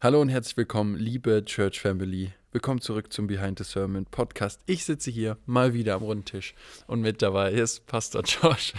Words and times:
Hallo 0.00 0.20
und 0.20 0.28
herzlich 0.30 0.56
willkommen, 0.56 0.96
liebe 0.96 1.44
Church 1.44 1.80
Family. 1.80 2.32
Willkommen 2.52 2.80
zurück 2.80 3.12
zum 3.12 3.26
Behind 3.26 3.58
the 3.58 3.64
Sermon 3.64 4.06
Podcast. 4.06 4.60
Ich 4.66 4.84
sitze 4.84 5.10
hier 5.10 5.36
mal 5.46 5.74
wieder 5.74 5.94
am 5.94 6.02
runden 6.02 6.24
Tisch 6.24 6.54
und 6.86 7.00
mit 7.00 7.22
dabei 7.22 7.52
ist 7.52 7.86
Pastor 7.86 8.22
Josh. 8.24 8.72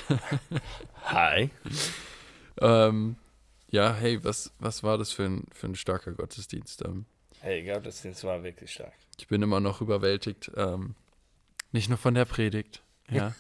Hi. 1.05 1.49
ähm, 2.59 3.15
ja, 3.69 3.93
hey, 3.93 4.23
was, 4.23 4.51
was 4.59 4.83
war 4.83 4.97
das 4.97 5.11
für 5.11 5.23
ein, 5.23 5.45
für 5.53 5.67
ein 5.67 5.75
starker 5.75 6.11
Gottesdienst? 6.13 6.83
Ähm, 6.85 7.05
Hey, 7.39 7.63
Gottesdienst 7.65 8.23
war 8.23 8.43
wirklich 8.43 8.71
stark. 8.71 8.93
ich 9.17 9.27
bin 9.27 9.41
immer 9.41 9.59
noch 9.59 9.81
überwältigt. 9.81 10.51
Ähm, 10.55 10.93
nicht 11.71 11.89
nur 11.89 11.97
von 11.97 12.13
der 12.13 12.25
Predigt, 12.25 12.83
ja, 13.09 13.33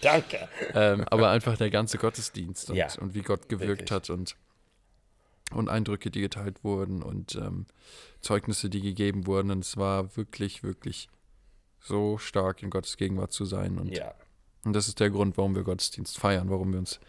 Danke. 0.00 0.48
ähm, 0.74 1.04
aber 1.10 1.30
einfach 1.30 1.56
der 1.56 1.70
ganze 1.70 1.96
Gottesdienst 1.98 2.70
und, 2.70 2.76
Ja, 2.76 2.88
und 3.00 3.14
wie 3.14 3.22
Gott 3.22 3.48
gewirkt 3.48 3.90
wirklich. 3.90 3.90
hat 3.90 4.10
und, 4.10 4.34
und 5.52 5.68
Eindrücke, 5.68 6.10
die 6.10 6.20
geteilt 6.20 6.64
wurden 6.64 7.02
und 7.02 7.34
ähm, 7.36 7.66
Zeugnisse, 8.20 8.68
die 8.68 8.80
gegeben 8.80 9.26
wurden. 9.26 9.50
Und 9.50 9.64
es 9.64 9.76
war 9.76 10.16
wirklich, 10.16 10.62
wirklich 10.62 11.08
so 11.80 12.18
stark, 12.18 12.62
in 12.62 12.70
Gottes 12.70 12.96
Gegenwart 12.96 13.32
zu 13.32 13.44
sein. 13.44 13.78
Und, 13.78 13.88
Ja, 13.88 14.14
und 14.64 14.72
das 14.74 14.88
ist 14.88 15.00
der 15.00 15.10
Grund, 15.10 15.36
warum 15.36 15.54
wir 15.54 15.62
Gottesdienst 15.62 16.18
feiern, 16.18 16.50
warum 16.50 16.72
wir 16.72 16.78
uns 16.78 17.00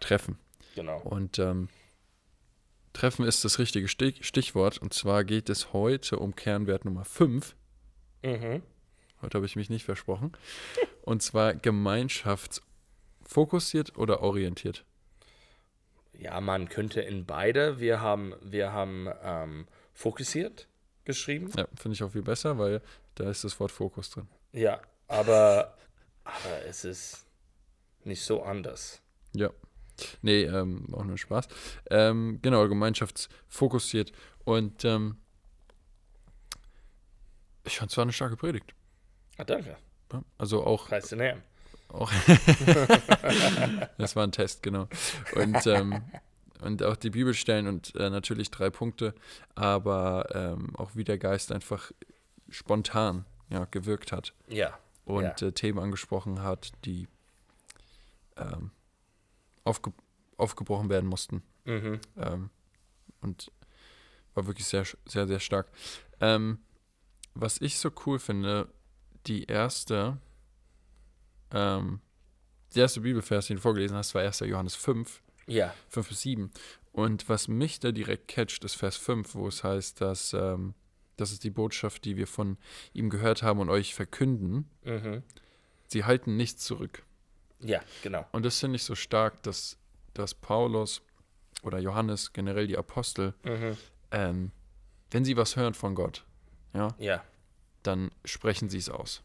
treffen. 0.00 0.38
genau. 0.74 1.00
Und 1.00 1.38
ähm, 1.38 1.68
Treffen 2.92 3.26
ist 3.26 3.44
das 3.44 3.58
richtige 3.58 3.88
Stich 3.88 4.26
Stichwort. 4.26 4.78
Und 4.78 4.94
zwar 4.94 5.24
geht 5.24 5.50
es 5.50 5.72
heute 5.72 6.18
um 6.18 6.34
Kernwert 6.34 6.84
Nummer 6.84 7.04
5. 7.04 7.54
Mhm. 8.22 8.62
Heute 9.20 9.38
habe 9.38 9.46
ich 9.46 9.56
mich 9.56 9.70
nicht 9.70 9.84
versprochen. 9.84 10.32
Und 11.02 11.22
zwar 11.22 11.54
gemeinschaftsfokussiert 11.54 13.96
oder 13.98 14.22
orientiert. 14.22 14.84
Ja, 16.18 16.40
man 16.40 16.68
könnte 16.68 17.00
in 17.00 17.26
beide. 17.26 17.80
Wir 17.80 18.00
haben, 18.00 18.34
wir 18.40 18.72
haben 18.72 19.08
ähm, 19.22 19.66
fokussiert 19.92 20.68
geschrieben. 21.04 21.50
Ja, 21.56 21.66
finde 21.76 21.94
ich 21.94 22.02
auch 22.02 22.12
viel 22.12 22.22
besser, 22.22 22.58
weil 22.58 22.80
da 23.14 23.30
ist 23.30 23.44
das 23.44 23.58
Wort 23.60 23.70
Fokus 23.70 24.10
drin. 24.10 24.28
Ja, 24.52 24.80
aber, 25.08 25.76
aber 26.24 26.66
es 26.66 26.84
ist 26.84 27.26
nicht 28.04 28.22
so 28.22 28.42
anders. 28.42 29.00
Ja. 29.34 29.50
Nee, 30.22 30.42
ähm, 30.42 30.86
auch 30.92 31.04
nur 31.04 31.18
Spaß. 31.18 31.46
Ähm, 31.90 32.40
genau, 32.42 32.68
gemeinschaftsfokussiert. 32.68 34.12
Und 34.44 34.84
ähm, 34.84 35.18
ich 37.64 37.78
fand 37.78 37.90
es 37.90 37.96
war 37.96 38.02
eine 38.02 38.12
starke 38.12 38.36
Predigt. 38.36 38.74
Ah, 39.36 39.44
danke. 39.44 39.76
Also 40.38 40.64
auch, 40.64 40.88
Preis 40.88 41.08
den 41.08 41.20
Herrn. 41.20 41.42
Auch 41.88 42.10
das 43.98 44.16
war 44.16 44.24
ein 44.24 44.32
Test, 44.32 44.62
genau. 44.62 44.88
Und, 45.34 45.66
ähm, 45.66 46.02
und 46.60 46.82
auch 46.82 46.96
die 46.96 47.10
Bibelstellen 47.10 47.66
und 47.66 47.94
äh, 47.96 48.10
natürlich 48.10 48.50
drei 48.50 48.70
Punkte, 48.70 49.14
aber 49.54 50.28
ähm, 50.34 50.74
auch 50.76 50.90
wie 50.94 51.04
der 51.04 51.18
Geist 51.18 51.52
einfach 51.52 51.92
spontan 52.48 53.24
ja, 53.48 53.66
gewirkt 53.70 54.12
hat. 54.12 54.34
Ja, 54.48 54.78
und 55.04 55.42
äh, 55.42 55.52
Themen 55.52 55.78
angesprochen 55.78 56.42
hat, 56.42 56.72
die 56.84 57.08
ähm, 58.36 58.70
aufge 59.64 59.92
aufgebrochen 60.36 60.88
werden 60.88 61.08
mussten. 61.08 61.42
mhm. 61.64 62.00
Ähm, 62.16 62.50
und 63.20 63.52
war 64.34 64.46
wirklich 64.46 64.66
sehr, 64.66 64.84
sehr, 65.06 65.26
sehr 65.28 65.40
stark. 65.40 65.68
Ähm, 66.20 66.58
was 67.34 67.60
ich 67.60 67.78
so 67.78 67.90
cool 68.04 68.18
finde, 68.18 68.68
die 69.26 69.44
erste, 69.44 70.18
ähm, 71.52 72.00
die 72.74 72.80
erste 72.80 73.00
Bibelvers, 73.00 73.46
den 73.46 73.56
du 73.56 73.62
vorgelesen 73.62 73.96
hast, 73.96 74.14
war 74.14 74.22
1. 74.22 74.40
Johannes 74.40 74.74
5, 74.74 75.22
ja, 75.46 75.74
5 75.88 76.08
bis 76.08 76.20
7. 76.22 76.50
Und 76.92 77.28
was 77.28 77.48
mich 77.48 77.80
da 77.80 77.92
direkt 77.92 78.28
catcht, 78.28 78.64
ist 78.64 78.74
Vers 78.76 78.96
5, 78.96 79.34
wo 79.34 79.48
es 79.48 79.64
heißt, 79.64 80.00
dass 80.00 80.32
ähm, 80.32 80.74
das 81.16 81.30
ist 81.32 81.44
die 81.44 81.50
Botschaft, 81.50 82.04
die 82.04 82.16
wir 82.16 82.26
von 82.26 82.56
ihm 82.92 83.10
gehört 83.10 83.42
haben 83.42 83.60
und 83.60 83.68
euch 83.68 83.94
verkünden. 83.94 84.68
mhm. 84.84 85.22
Sie 85.88 86.04
halten 86.04 86.36
nichts 86.36 86.64
zurück. 86.64 87.04
ja, 87.60 87.80
genau. 88.02 88.26
Und 88.32 88.44
das 88.44 88.58
finde 88.58 88.76
ich 88.76 88.82
so 88.84 88.94
stark, 88.96 89.42
dass, 89.44 89.76
dass 90.14 90.34
Paulus 90.34 91.02
oder 91.62 91.78
Johannes, 91.78 92.32
generell 92.32 92.66
die 92.66 92.76
Apostel, 92.78 93.34
Mhm. 93.44 93.76
ähm, 94.10 94.50
wenn 95.12 95.24
sie 95.24 95.36
was 95.36 95.54
hören 95.56 95.74
von 95.74 95.94
Gott, 95.94 96.24
ja, 96.72 96.88
Ja, 96.98 97.22
dann 97.84 98.10
sprechen 98.24 98.68
sie 98.70 98.78
es 98.78 98.88
aus. 98.88 99.22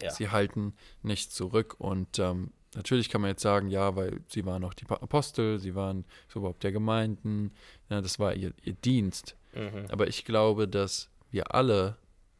Ja. 0.00 0.10
Sie 0.10 0.30
halten 0.30 0.74
nichts 1.02 1.34
zurück. 1.34 1.76
Und 1.78 2.18
ähm, 2.18 2.52
natürlich 2.74 3.08
kann 3.08 3.20
man 3.20 3.30
jetzt 3.30 3.42
sagen, 3.42 3.68
ja, 3.68 3.96
weil 3.96 4.20
sie 4.28 4.44
waren 4.46 4.62
auch 4.64 4.74
die 4.74 4.86
Apostel, 4.88 5.58
sie 5.58 5.74
waren 5.74 6.04
so 6.28 6.38
überhaupt 6.40 6.62
der 6.62 6.72
Gemeinden, 6.72 7.52
ja, 7.88 8.00
das 8.00 8.18
war 8.18 8.34
ihr, 8.34 8.52
ihr 8.62 8.74
Dienst. 8.74 9.36
mhm. 9.54 9.86
Aber 9.90 10.06
ich 10.06 10.24
glaube, 10.24 10.68
dass 10.68 11.08
wir 11.30 11.54
alle 11.54 11.96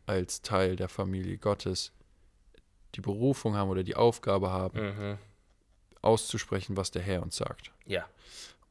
als 0.07 0.41
Teil 0.43 0.77
der 0.77 0.89
Familie 0.89 1.37
Gottes 1.39 1.93
die 2.95 3.01
Berufung 3.03 3.55
haben 3.57 3.69
oder 3.71 3.83
die 3.83 3.97
Aufgabe 3.97 4.51
haben, 4.51 4.79
Mhm. 4.81 5.19
auszusprechen, 6.01 6.77
was 6.77 6.91
der 6.91 7.03
Herr 7.03 7.23
uns 7.23 7.37
sagt. 7.37 7.73
ja, 7.85 8.07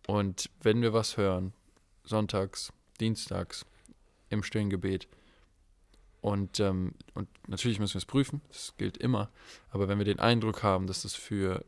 Und 0.07 0.49
wenn 0.61 0.81
wir 0.81 0.93
was 0.93 1.17
hören, 1.17 1.53
sonntags, 2.03 2.71
dienstags, 2.99 3.65
im 4.29 4.41
stillen 4.43 4.69
Gebet, 4.69 5.07
und, 6.21 6.59
ähm, 6.59 6.93
und 7.13 7.27
natürlich 7.47 7.79
müssen 7.79 7.95
wir 7.95 7.99
es 7.99 8.05
prüfen, 8.05 8.41
das 8.47 8.73
gilt 8.77 8.97
immer, 8.97 9.29
aber 9.69 9.87
wenn 9.87 9.97
wir 9.97 10.05
den 10.05 10.19
Eindruck 10.19 10.63
haben, 10.63 10.87
dass 10.87 11.03
das 11.03 11.15
für 11.15 11.63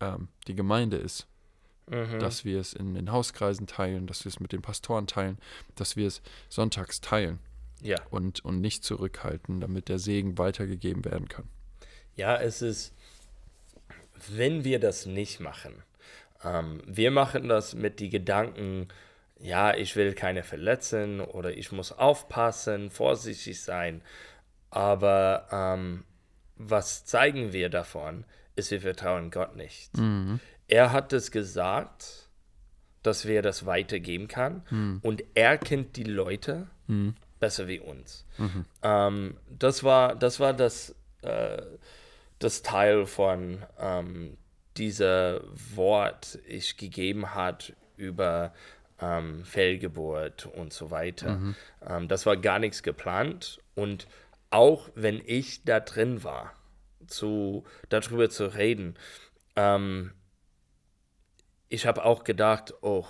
ähm, 0.00 0.28
die 0.46 0.54
Gemeinde 0.54 0.96
ist, 0.96 1.26
mhm. 1.86 2.18
dass 2.18 2.44
wir 2.44 2.60
es 2.60 2.72
in 2.72 2.94
den 2.94 3.10
Hauskreisen 3.12 3.66
teilen, 3.66 4.06
dass 4.06 4.24
wir 4.24 4.30
es 4.30 4.40
mit 4.40 4.52
den 4.52 4.62
Pastoren 4.62 5.06
teilen, 5.06 5.38
dass 5.74 5.96
wir 5.96 6.06
es 6.06 6.22
sonntags 6.48 7.00
teilen 7.00 7.38
ja. 7.82 7.96
und, 8.10 8.44
und 8.44 8.60
nicht 8.60 8.84
zurückhalten, 8.84 9.60
damit 9.60 9.88
der 9.88 9.98
Segen 9.98 10.38
weitergegeben 10.38 11.04
werden 11.04 11.28
kann. 11.28 11.48
Ja, 12.16 12.36
es 12.36 12.62
ist, 12.62 12.94
wenn 14.28 14.64
wir 14.64 14.78
das 14.78 15.06
nicht 15.06 15.40
machen, 15.40 15.82
ähm, 16.44 16.82
wir 16.86 17.10
machen 17.10 17.48
das 17.48 17.74
mit 17.74 18.00
die 18.00 18.10
Gedanken, 18.10 18.88
ja, 19.42 19.74
ich 19.74 19.96
will 19.96 20.12
keine 20.14 20.42
verletzen 20.42 21.20
oder 21.20 21.56
ich 21.56 21.72
muss 21.72 21.92
aufpassen, 21.92 22.90
vorsichtig 22.90 23.62
sein. 23.62 24.02
Aber 24.70 25.46
ähm, 25.50 26.04
was 26.56 27.04
zeigen 27.04 27.52
wir 27.52 27.68
davon, 27.70 28.24
ist, 28.54 28.70
wir 28.70 28.80
vertrauen 28.82 29.30
Gott 29.30 29.56
nicht. 29.56 29.96
Er 30.68 30.92
hat 30.92 31.12
es 31.12 31.30
gesagt, 31.30 32.28
dass 33.02 33.26
wir 33.26 33.40
das 33.42 33.64
weitergeben 33.64 34.28
kann 34.28 34.62
und 35.02 35.24
er 35.34 35.56
kennt 35.56 35.96
die 35.96 36.04
Leute 36.04 36.68
besser 37.40 37.66
wie 37.66 37.80
uns. 37.80 38.26
Ähm, 38.82 39.36
das 39.48 39.82
war 39.82 40.14
das, 40.14 40.38
war 40.38 40.52
das, 40.52 40.94
äh, 41.22 41.62
das 42.38 42.60
Teil 42.62 43.06
von 43.06 43.62
ähm, 43.78 44.36
dieser 44.76 45.40
Wort 45.74 46.38
ich 46.46 46.76
gegeben 46.76 47.34
hat 47.34 47.72
über 47.96 48.52
ähm, 49.00 49.44
Fehlgeburt 49.44 50.46
und 50.46 50.72
so 50.72 50.90
weiter. 50.90 51.40
Ähm, 51.86 52.08
das 52.08 52.26
war 52.26 52.36
gar 52.36 52.58
nichts 52.58 52.82
geplant 52.82 53.58
und 53.74 54.06
auch 54.50 54.88
wenn 54.94 55.22
ich 55.24 55.64
da 55.64 55.80
drin 55.80 56.24
war, 56.24 56.52
zu, 57.06 57.64
darüber 57.88 58.28
zu 58.30 58.46
reden, 58.46 58.96
ähm, 59.56 60.12
ich 61.68 61.86
habe 61.86 62.04
auch 62.04 62.24
gedacht, 62.24 62.74
oh, 62.82 63.06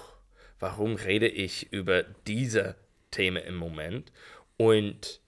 warum 0.59 0.95
rede 0.97 1.29
ich 1.29 1.73
über 1.73 2.03
diese 2.03 2.77
Themen 3.11 3.43
im 3.43 3.57
Moment? 3.57 4.13
Und 4.57 5.21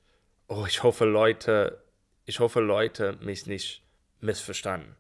oh, 0.49 0.67
ich 0.67 0.83
hoffe, 0.83 1.07
Leute, 1.07 1.83
ich 2.27 2.41
hoffe, 2.41 2.61
Leute 2.61 3.17
mich 3.23 3.47
nicht 3.47 3.83
missverstanden. 4.21 4.95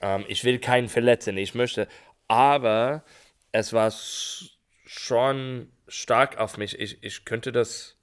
Ähm, 0.00 0.24
ich 0.28 0.44
will 0.44 0.58
keinen 0.58 0.88
verletzen, 0.88 1.36
ich 1.36 1.54
möchte, 1.54 1.88
aber 2.28 3.02
es 3.52 3.72
war 3.72 3.88
s- 3.88 4.50
schon 4.86 5.70
stark 5.88 6.38
auf 6.38 6.56
mich. 6.56 6.78
Ich, 6.78 7.02
ich 7.02 7.24
könnte 7.24 7.52
das 7.52 7.96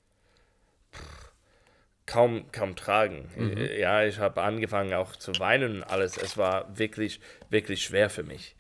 kaum, 2.06 2.52
kaum 2.52 2.76
tragen. 2.76 3.30
Äh, 3.58 3.80
Ja, 3.80 4.04
ich 4.04 4.20
habe 4.20 4.42
angefangen 4.42 4.94
auch 4.94 5.16
zu 5.16 5.32
weinen 5.40 5.78
und 5.78 5.84
alles. 5.84 6.18
Es 6.18 6.38
war 6.38 6.78
wirklich, 6.78 7.20
wirklich 7.50 7.84
schwer 7.84 8.10
für 8.10 8.24
mich. 8.24 8.56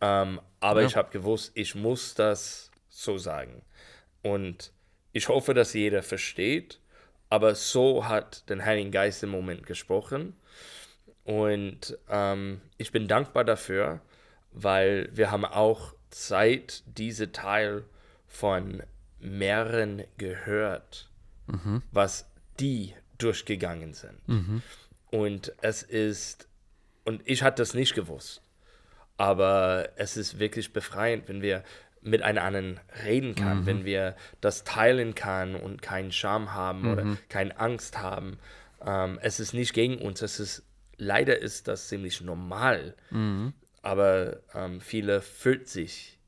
Ähm, 0.00 0.40
aber 0.60 0.82
ich 0.86 0.96
habe 0.96 1.10
gewusst, 1.10 1.52
ich 1.54 1.74
muss 1.74 2.14
das 2.14 2.70
so 2.88 3.18
sagen. 3.18 3.62
Und 4.22 4.72
ich 5.12 5.28
hoffe, 5.28 5.52
dass 5.54 5.74
jeder 5.74 6.02
versteht. 6.02 6.80
Aber 7.28 7.56
so 7.56 8.06
hat 8.06 8.48
der 8.48 8.64
Heilige 8.64 8.90
Geist 8.90 9.22
im 9.24 9.30
Moment 9.30 9.66
gesprochen. 9.66 10.36
Und 11.24 11.98
ähm, 12.08 12.60
ich 12.78 12.92
bin 12.92 13.08
dankbar 13.08 13.42
dafür, 13.44 14.00
weil 14.52 15.08
wir 15.12 15.32
haben 15.32 15.44
auch 15.44 15.95
seit 16.10 16.82
diese 16.86 17.32
Teil 17.32 17.84
von 18.26 18.82
mehreren 19.18 20.04
gehört, 20.18 21.08
was 21.92 22.26
die 22.60 22.94
durchgegangen 23.18 23.94
sind. 23.94 24.18
Und 25.10 25.52
es 25.62 25.82
ist, 25.82 26.48
und 27.04 27.22
ich 27.24 27.42
hatte 27.42 27.62
das 27.62 27.74
nicht 27.74 27.94
gewusst, 27.94 28.42
aber 29.16 29.90
es 29.96 30.16
ist 30.16 30.38
wirklich 30.38 30.72
befreiend, 30.72 31.28
wenn 31.28 31.40
wir 31.42 31.62
mit 32.02 32.22
einem 32.22 32.38
anderen 32.44 32.80
reden 33.04 33.34
kann, 33.34 33.62
Mhm. 33.62 33.66
wenn 33.66 33.84
wir 33.84 34.16
das 34.40 34.64
teilen 34.64 35.14
kann 35.14 35.54
und 35.56 35.82
keinen 35.82 36.12
Scham 36.12 36.52
haben 36.52 36.92
oder 36.92 37.04
Mhm. 37.04 37.18
keine 37.28 37.58
Angst 37.58 37.98
haben. 37.98 38.38
Ähm, 38.84 39.18
es 39.22 39.40
ist 39.40 39.54
nicht 39.54 39.72
gegen 39.72 39.98
uns, 39.98 40.22
es 40.22 40.38
ist 40.38 40.62
leider 40.98 41.38
ist 41.38 41.66
das 41.68 41.88
ziemlich 41.88 42.20
normal, 42.20 42.94
Mhm. 43.10 43.54
Aber 43.86 44.40
ähm, 44.52 44.80
viele 44.80 45.22
fühlt 45.22 45.68
sich 45.68 46.18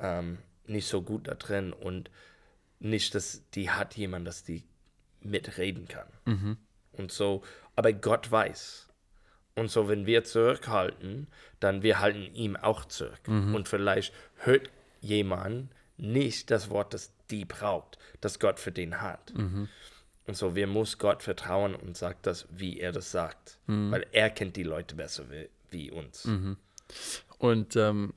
ähm, 0.00 0.38
nicht 0.66 0.88
so 0.88 1.02
gut 1.02 1.28
da 1.28 1.34
drin 1.34 1.74
und 1.74 2.10
nicht, 2.78 3.14
dass 3.14 3.42
die 3.50 3.70
hat 3.70 3.96
jemand, 3.96 4.26
dass 4.26 4.44
die 4.44 4.64
mitreden 5.20 5.88
kann. 5.88 6.08
Mhm. 6.24 6.56
Und 6.92 7.12
so, 7.12 7.42
aber 7.74 7.92
Gott 7.92 8.30
weiß. 8.30 8.88
Und 9.56 9.70
so, 9.70 9.90
wenn 9.90 10.06
wir 10.06 10.24
zurückhalten, 10.24 11.26
dann 11.60 11.82
wir 11.82 12.00
halten 12.00 12.34
ihm 12.34 12.56
auch 12.56 12.86
zurück. 12.86 13.20
Und 13.54 13.68
vielleicht 13.68 14.14
hört 14.36 14.70
jemand 15.02 15.68
nicht 15.98 16.50
das 16.50 16.70
Wort, 16.70 16.94
das 16.94 17.12
die 17.30 17.44
braucht, 17.44 17.98
das 18.22 18.38
Gott 18.38 18.58
für 18.58 18.72
den 18.72 19.02
hat. 19.02 19.32
Und 20.26 20.36
so, 20.36 20.54
wir 20.54 20.66
muss 20.66 20.96
Gott 20.96 21.22
vertrauen 21.22 21.74
und 21.74 21.94
sagt 21.94 22.26
das, 22.26 22.46
wie 22.50 22.80
er 22.80 22.92
das 22.92 23.10
sagt. 23.10 23.58
Weil 23.92 24.06
er 24.12 24.30
kennt 24.30 24.56
die 24.56 24.62
Leute 24.62 24.94
besser 24.94 25.24
wie, 25.30 25.50
wie 25.70 25.90
uns. 25.90 26.24
Und, 27.38 27.76
ähm, 27.76 28.12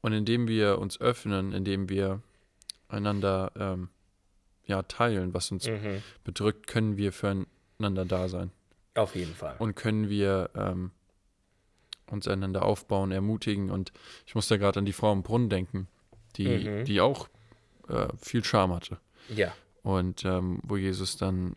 und 0.00 0.12
indem 0.12 0.48
wir 0.48 0.78
uns 0.78 1.00
öffnen, 1.00 1.52
indem 1.52 1.88
wir 1.88 2.20
einander 2.88 3.50
ähm, 3.56 3.88
ja, 4.66 4.82
teilen, 4.82 5.34
was 5.34 5.50
uns 5.50 5.66
Mhm. 5.68 6.02
bedrückt, 6.24 6.66
können 6.66 6.96
wir 6.96 7.12
füreinander 7.12 8.04
da 8.04 8.28
sein. 8.28 8.50
Auf 8.94 9.14
jeden 9.16 9.34
Fall. 9.34 9.56
Und 9.58 9.74
können 9.74 10.08
wir 10.08 10.50
ähm, 10.54 10.90
uns 12.10 12.28
einander 12.28 12.64
aufbauen, 12.64 13.10
ermutigen. 13.10 13.70
Und 13.70 13.92
ich 14.26 14.34
muss 14.34 14.48
da 14.48 14.56
gerade 14.56 14.78
an 14.78 14.84
die 14.86 14.92
Frau 14.92 15.12
im 15.12 15.22
Brunnen 15.22 15.48
denken, 15.48 15.88
die, 16.36 16.48
Mhm. 16.68 16.84
die 16.84 17.00
auch 17.00 17.28
äh, 17.88 18.08
viel 18.20 18.44
Scham 18.44 18.72
hatte. 18.72 18.98
Ja, 19.28 19.54
Und 19.82 20.24
ähm, 20.24 20.60
wo 20.62 20.76
Jesus 20.76 21.16
dann 21.16 21.56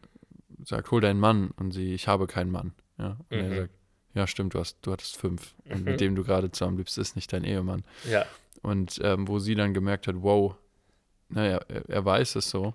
sagt, 0.66 0.90
hol 0.92 1.00
deinen 1.02 1.20
Mann 1.20 1.52
und 1.52 1.72
sie, 1.72 1.94
ich 1.94 2.08
habe 2.08 2.28
keinen 2.28 2.52
Mann. 2.52 2.74
Ja? 2.98 3.18
Und 3.30 3.38
Mhm. 3.38 3.44
er 3.52 3.56
sagt, 3.56 3.74
ja 4.18 4.28
stimmt, 4.28 4.54
du 4.54 4.60
hast, 4.60 4.78
du 4.82 4.92
hattest 4.92 5.16
fünf. 5.18 5.54
Und 5.66 5.80
Mhm. 5.80 5.84
mit 5.86 6.02
dem 6.02 6.16
du 6.16 6.24
gerade 6.24 6.52
zusammenlebst, 6.52 6.98
ist 6.98 7.16
nicht 7.16 7.32
dein 7.32 7.44
Ehemann. 7.44 7.84
ja, 8.10 8.26
Und 8.62 9.00
ähm, 9.04 9.28
wo 9.28 9.40
sie 9.40 9.56
dann 9.56 9.74
gemerkt 9.74 10.08
hat, 10.08 10.16
wow, 10.20 10.56
naja, 11.30 11.60
er, 11.68 11.90
er 11.90 12.06
weiß 12.06 12.36
es 12.36 12.50
so, 12.50 12.74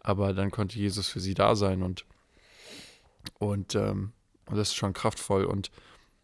aber 0.00 0.32
dann 0.34 0.50
konnte 0.50 0.78
Jesus 0.78 1.08
für 1.08 1.20
sie 1.20 1.34
da 1.34 1.54
sein 1.56 1.82
und, 1.82 2.04
und, 3.38 3.74
ähm, 3.74 4.12
und 4.46 4.56
das 4.56 4.68
ist 4.68 4.74
schon 4.76 4.92
kraftvoll. 4.92 5.44
Und, 5.44 5.70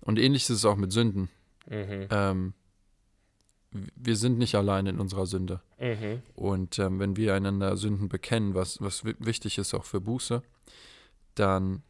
und 0.00 0.18
ähnlich 0.18 0.42
ist 0.44 0.50
es 0.50 0.64
auch 0.64 0.76
mit 0.76 0.92
Sünden. 0.92 1.28
mhm. 1.68 2.06
Ähm, 2.10 2.54
wir 3.96 4.14
sind 4.16 4.38
nicht 4.38 4.54
allein 4.54 4.86
in 4.86 5.00
unserer 5.00 5.26
Sünde. 5.26 5.60
Mhm. 5.80 6.22
Und 6.36 6.78
ähm, 6.78 7.00
wenn 7.00 7.16
wir 7.16 7.34
einander 7.34 7.76
Sünden 7.76 8.08
bekennen, 8.08 8.54
was, 8.54 8.80
was 8.80 9.04
wi- 9.04 9.16
wichtig 9.18 9.58
ist 9.58 9.74
auch 9.74 9.84
für 9.84 10.00
Buße, 10.00 10.42
dann 11.34 11.82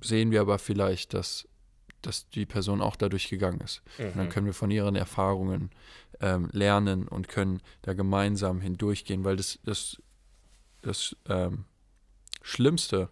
sehen 0.00 0.30
wir 0.30 0.40
aber 0.40 0.58
vielleicht, 0.58 1.14
dass, 1.14 1.46
dass 2.00 2.28
die 2.30 2.46
Person 2.46 2.80
auch 2.80 2.96
dadurch 2.96 3.28
gegangen 3.28 3.60
ist. 3.60 3.82
Und 3.98 4.16
dann 4.16 4.26
Mhm. 4.26 4.30
können 4.30 4.46
wir 4.46 4.54
von 4.54 4.70
ihren 4.70 4.96
Erfahrungen 4.96 5.70
ähm, 6.20 6.48
lernen 6.52 7.08
und 7.08 7.28
können 7.28 7.60
da 7.82 7.94
gemeinsam 7.94 8.60
hindurchgehen, 8.60 9.24
weil 9.24 9.36
das, 9.36 9.58
das, 9.64 10.00
das 10.82 11.16
ähm, 11.28 11.64
Schlimmste, 12.42 13.08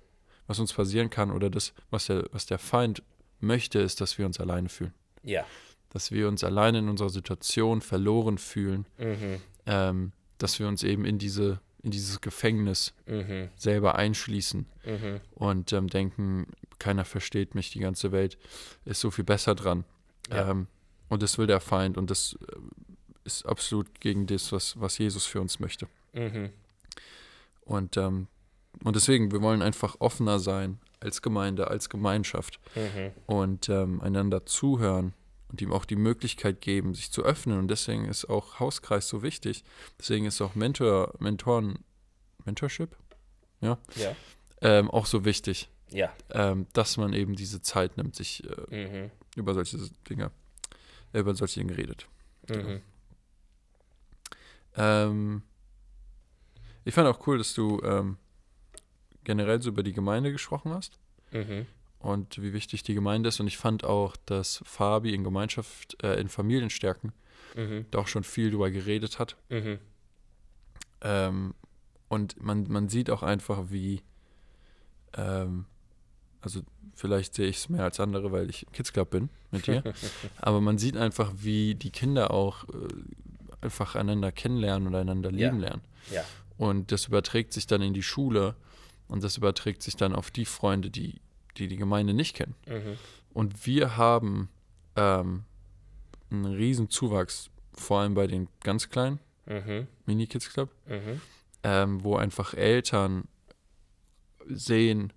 was 0.47 0.59
uns 0.59 0.73
passieren 0.73 1.11
kann 1.11 1.31
oder 1.31 1.51
das, 1.51 1.73
was 1.91 2.07
der, 2.07 2.25
was 2.33 2.47
der 2.47 2.59
Feind 2.59 3.03
möchte, 3.41 3.79
ist, 3.79 4.01
dass 4.01 4.19
wir 4.19 4.27
uns 4.27 4.41
alleine 4.41 4.69
fühlen. 4.69 4.95
Ja. 5.23 5.45
Dass 5.91 6.11
wir 6.13 6.29
uns 6.29 6.45
alleine 6.45 6.79
in 6.79 6.89
unserer 6.89 7.11
Situation 7.11 7.81
verloren 7.81 8.39
fühlen, 8.39 8.87
Mhm. 8.99 9.41
ähm, 9.67 10.13
dass 10.39 10.59
wir 10.59 10.67
uns 10.69 10.83
eben 10.83 11.05
in, 11.05 11.19
diese, 11.19 11.61
in 11.83 11.91
dieses 11.91 12.21
Gefängnis 12.21 12.93
Mhm. 13.07 13.49
selber 13.57 13.95
einschließen 13.97 14.67
Mhm. 14.85 15.21
und 15.35 15.73
ähm, 15.73 15.89
denken, 15.89 16.47
keiner 16.81 17.05
versteht 17.05 17.55
mich, 17.55 17.71
die 17.71 17.79
ganze 17.79 18.11
Welt 18.11 18.37
ist 18.85 19.01
so 19.01 19.13
viel 19.13 19.25
besser 19.25 19.55
dran. 19.55 19.85
Ja. 20.31 20.51
Ähm, 20.51 20.67
und 21.09 21.23
das 21.23 21.39
will 21.39 21.47
der 21.47 21.61
Feind 21.61 21.97
und 21.97 22.11
das 22.11 22.37
äh, 22.49 22.57
ist 23.25 23.47
absolut 23.47 24.01
gegen 24.01 24.27
das, 24.27 24.51
was, 24.51 24.81
was 24.81 24.99
Jesus 24.99 25.27
für 25.27 25.41
uns 25.41 25.61
möchte. 25.61 25.87
Mhm. 26.13 26.51
Und, 27.61 27.97
ähm, 27.97 28.27
und 28.83 28.97
deswegen, 28.97 29.31
wir 29.31 29.43
wollen 29.43 29.63
einfach 29.63 29.97
offener 30.01 30.39
sein 30.41 30.81
als 31.01 31.23
Gemeinde, 31.23 31.69
als 31.69 31.89
Gemeinschaft 31.89 32.59
Mhm. 32.75 33.13
und 33.27 33.69
ähm, 33.69 34.01
einander 34.01 34.45
zuhören 34.47 35.15
und 35.49 35.61
ihm 35.63 35.73
auch 35.73 35.85
die 35.85 35.97
Möglichkeit 35.97 36.61
geben, 36.61 36.95
sich 36.95 37.11
zu 37.11 37.23
öffnen. 37.25 37.59
Und 37.59 37.69
deswegen 37.69 38.05
ist 38.07 38.27
auch 38.29 38.61
Hauskreis 38.61 39.09
so 39.09 39.23
wichtig. 39.23 39.65
Deswegen 39.99 40.27
ist 40.27 40.41
auch 40.41 40.55
Mentor, 40.55 41.15
Mentoren, 41.19 41.79
Mentorship, 42.45 42.97
Ja. 43.61 43.79
ähm, 44.63 44.91
auch 44.91 45.07
so 45.07 45.25
wichtig, 45.25 45.69
Ja. 45.93 46.13
ähm, 46.31 46.67
dass 46.73 46.97
man 46.97 47.13
eben 47.13 47.35
diese 47.35 47.63
Zeit 47.63 47.97
nimmt, 47.97 48.15
sich 48.17 48.45
äh, 48.71 48.87
Mhm. 49.05 49.11
über 49.37 49.55
solche 49.55 49.79
Dinge, 50.09 50.31
über 51.13 51.35
solche 51.35 51.61
Dinge 51.61 51.77
redet. 51.77 52.07
Mhm. 52.49 52.81
Ähm, 54.77 55.43
ich 56.85 56.95
fand 56.95 57.09
auch 57.09 57.27
cool, 57.27 57.39
dass 57.39 57.55
du 57.55 57.81
ähm, 57.83 58.17
generell 59.25 59.61
so 59.61 59.71
über 59.71 59.83
die 59.83 59.93
Gemeinde 59.93 60.33
gesprochen 60.33 60.73
hast 60.73 60.99
Mhm. 61.33 61.67
und 61.99 62.41
wie 62.43 62.53
wichtig 62.53 62.83
die 62.83 62.95
Gemeinde 62.95 63.29
ist. 63.29 63.41
Und 63.41 63.47
ich 63.47 63.59
fand 63.59 63.85
auch, 63.85 64.17
dass 64.27 64.63
Fabi 64.65 65.15
in 65.15 65.25
Gemeinschaft, 65.25 66.03
äh, 66.03 66.21
in 66.21 66.29
Familienstärken 66.29 67.13
Mhm. 67.57 67.87
da 67.91 67.99
auch 67.99 68.07
schon 68.09 68.25
viel 68.25 68.51
drüber 68.51 68.71
geredet 68.71 69.19
hat. 69.19 69.37
Mhm. 69.49 69.79
Ähm, 71.03 71.55
und 72.09 72.41
man, 72.43 72.65
man 72.69 72.89
sieht 72.89 73.11
auch 73.11 73.23
einfach, 73.23 73.71
wie, 73.71 74.03
ähm, 75.17 75.67
also 76.43 76.61
vielleicht 76.95 77.35
sehe 77.35 77.49
ich 77.49 77.57
es 77.57 77.69
mehr 77.69 77.85
als 77.85 78.01
andere, 78.01 78.33
weil 78.33 78.49
ich 78.51 78.67
Kids 78.73 78.93
Club 78.93 79.11
bin 79.11 79.29
mit 79.51 79.67
dir, 79.67 79.83
aber 80.39 80.61
man 80.61 80.79
sieht 80.79 80.97
einfach, 80.97 81.33
wie 81.37 81.75
die 81.75 81.91
Kinder 81.91 82.31
auch 82.33 82.65
äh, 82.69 82.89
einfach 83.61 83.95
einander 83.97 84.33
kennenlernen 84.33 84.89
und 84.89 84.95
einander 84.95 85.31
Ja. 85.31 85.47
lieben 85.49 85.61
lernen. 85.61 85.83
Ja. 86.13 86.25
Und 86.59 86.93
das 86.93 87.07
überträgt 87.07 87.53
sich 87.53 87.67
dann 87.67 87.83
in 87.83 87.95
die 87.95 88.03
Schule 88.03 88.55
und 89.09 89.23
das 89.25 89.37
überträgt 89.37 89.83
sich 89.83 89.97
dann 89.97 90.15
auf 90.15 90.31
die 90.31 90.45
Freunde, 90.45 90.91
die 90.91 91.21
die, 91.57 91.67
die 91.69 91.77
Gemeinde 91.77 92.15
nicht 92.15 92.37
kennen. 92.37 92.55
Mhm. 92.67 92.97
Und 93.35 93.67
wir 93.67 93.97
haben 93.97 94.49
ähm, 94.97 95.45
einen 96.31 96.45
riesen 96.47 96.89
Zuwachs, 96.91 97.51
vor 97.75 98.01
allem 98.01 98.15
bei 98.15 98.27
den 98.27 98.49
ganz 98.63 98.89
kleinen 98.89 99.19
Mhm. 99.47 99.89
Mini-Kids 100.07 100.51
Club, 100.53 100.71
Mhm. 100.87 101.21
ähm, 101.65 102.05
wo 102.05 102.15
einfach 102.17 102.55
Eltern 102.55 103.25
sehen 104.47 105.13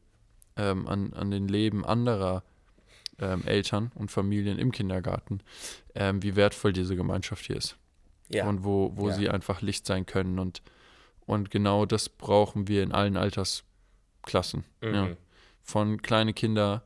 ähm, 0.58 0.88
an, 0.88 1.14
an 1.14 1.32
den 1.32 1.48
Leben 1.48 1.86
anderer 1.86 2.44
ähm, 3.20 3.44
Eltern 3.46 3.92
und 3.96 4.12
Familien 4.12 4.58
im 4.60 4.72
Kindergarten, 4.72 5.42
ähm, 5.96 6.22
wie 6.24 6.36
wertvoll 6.36 6.74
diese 6.74 6.96
Gemeinschaft 6.96 7.46
hier 7.46 7.58
ist. 7.58 7.78
Ja. 8.30 8.48
Und 8.48 8.64
wo, 8.64 8.92
wo 8.96 9.10
Ja. 9.10 9.14
sie 9.16 9.30
einfach 9.30 9.62
Licht 9.62 9.86
sein 9.86 10.06
können. 10.06 10.40
Und, 10.40 10.62
und 11.26 11.52
genau 11.52 11.86
das 11.86 12.10
brauchen 12.10 12.68
wir 12.68 12.82
in 12.84 12.92
allen 12.92 13.18
Altersklassen. 13.18 14.64
Ja. 14.82 15.06
Mhm. 15.08 15.18
Von 15.62 16.02
kleine 16.02 16.34
Kinder, 16.34 16.84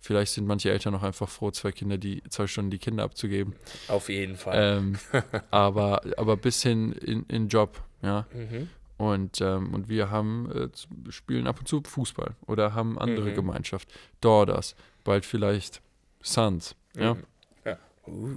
vielleicht 0.00 0.32
sind 0.32 0.46
manche 0.46 0.70
Eltern 0.70 0.92
noch 0.94 1.02
einfach 1.02 1.28
froh, 1.28 1.50
zwei 1.50 1.72
Kinder, 1.72 1.98
die 1.98 2.22
zwei 2.28 2.46
Stunden 2.46 2.70
die 2.70 2.78
Kinder 2.78 3.04
abzugeben. 3.04 3.54
Auf 3.88 4.08
jeden 4.08 4.36
Fall. 4.36 4.78
Ähm, 4.78 4.98
aber, 5.50 6.00
aber 6.16 6.36
bis 6.36 6.62
hin 6.62 6.92
in, 6.92 7.24
in 7.24 7.48
Job, 7.48 7.82
ja. 8.02 8.26
Mhm. 8.32 8.68
Und, 8.98 9.40
ähm, 9.42 9.74
und 9.74 9.88
wir 9.88 10.10
haben, 10.10 10.50
äh, 10.50 11.12
spielen 11.12 11.46
ab 11.46 11.58
und 11.58 11.68
zu 11.68 11.82
Fußball 11.82 12.34
oder 12.46 12.74
haben 12.74 12.98
andere 12.98 13.30
Mhm. 13.30 13.34
Gemeinschaft. 13.34 13.92
Daughters, 14.20 14.74
bald 15.04 15.26
vielleicht 15.26 15.82
Sons. 16.22 16.74
Ja. 16.96 17.14
Mhm. 17.14 17.22
Ja. 17.64 17.78
Uh. 18.06 18.36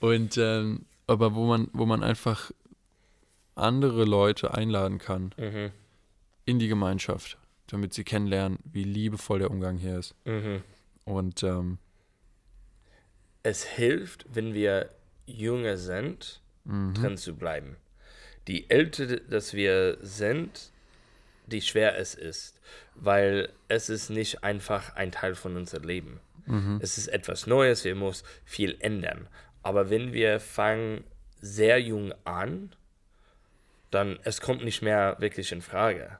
Und 0.00 0.36
ähm, 0.36 0.84
aber 1.06 1.34
wo 1.34 1.46
man, 1.46 1.68
wo 1.72 1.86
man 1.86 2.02
einfach 2.02 2.50
andere 3.54 4.04
Leute 4.04 4.52
einladen 4.54 4.98
kann 4.98 5.34
Mhm. 5.38 5.70
in 6.44 6.58
die 6.58 6.68
Gemeinschaft, 6.68 7.38
damit 7.68 7.94
sie 7.94 8.04
kennenlernen, 8.04 8.58
wie 8.64 8.84
liebevoll 8.84 9.38
der 9.38 9.50
Umgang 9.50 9.78
hier 9.78 9.98
ist. 9.98 10.14
Mhm. 10.26 10.62
Und 11.06 11.42
ähm, 11.42 11.78
Es 13.42 13.64
hilft, 13.64 14.26
wenn 14.34 14.54
wir 14.54 14.90
jünger 15.26 15.76
sind, 15.76 16.40
mhm. 16.64 16.94
drin 16.94 17.16
zu 17.16 17.34
bleiben. 17.36 17.76
Die 18.48 18.68
älter, 18.70 19.18
dass 19.18 19.54
wir 19.54 19.98
sind, 20.00 20.70
die 21.46 21.62
schwer 21.62 21.98
es 21.98 22.14
ist, 22.14 22.60
weil 22.94 23.50
es 23.68 23.88
ist 23.88 24.10
nicht 24.10 24.44
einfach 24.44 24.96
ein 24.96 25.12
Teil 25.12 25.34
von 25.34 25.56
unserem 25.56 25.84
Leben. 25.84 26.20
Mhm. 26.46 26.78
Es 26.82 26.98
ist 26.98 27.08
etwas 27.08 27.46
Neues, 27.46 27.84
wir 27.84 27.94
müssen 27.94 28.26
viel 28.44 28.76
ändern. 28.80 29.28
Aber 29.62 29.90
wenn 29.90 30.12
wir 30.12 30.40
fangen 30.40 31.04
sehr 31.40 31.80
jung 31.80 32.12
an, 32.24 32.74
dann 33.90 34.18
es 34.24 34.40
kommt 34.40 34.64
nicht 34.64 34.82
mehr 34.82 35.16
wirklich 35.20 35.52
in 35.52 35.62
Frage. 35.62 36.18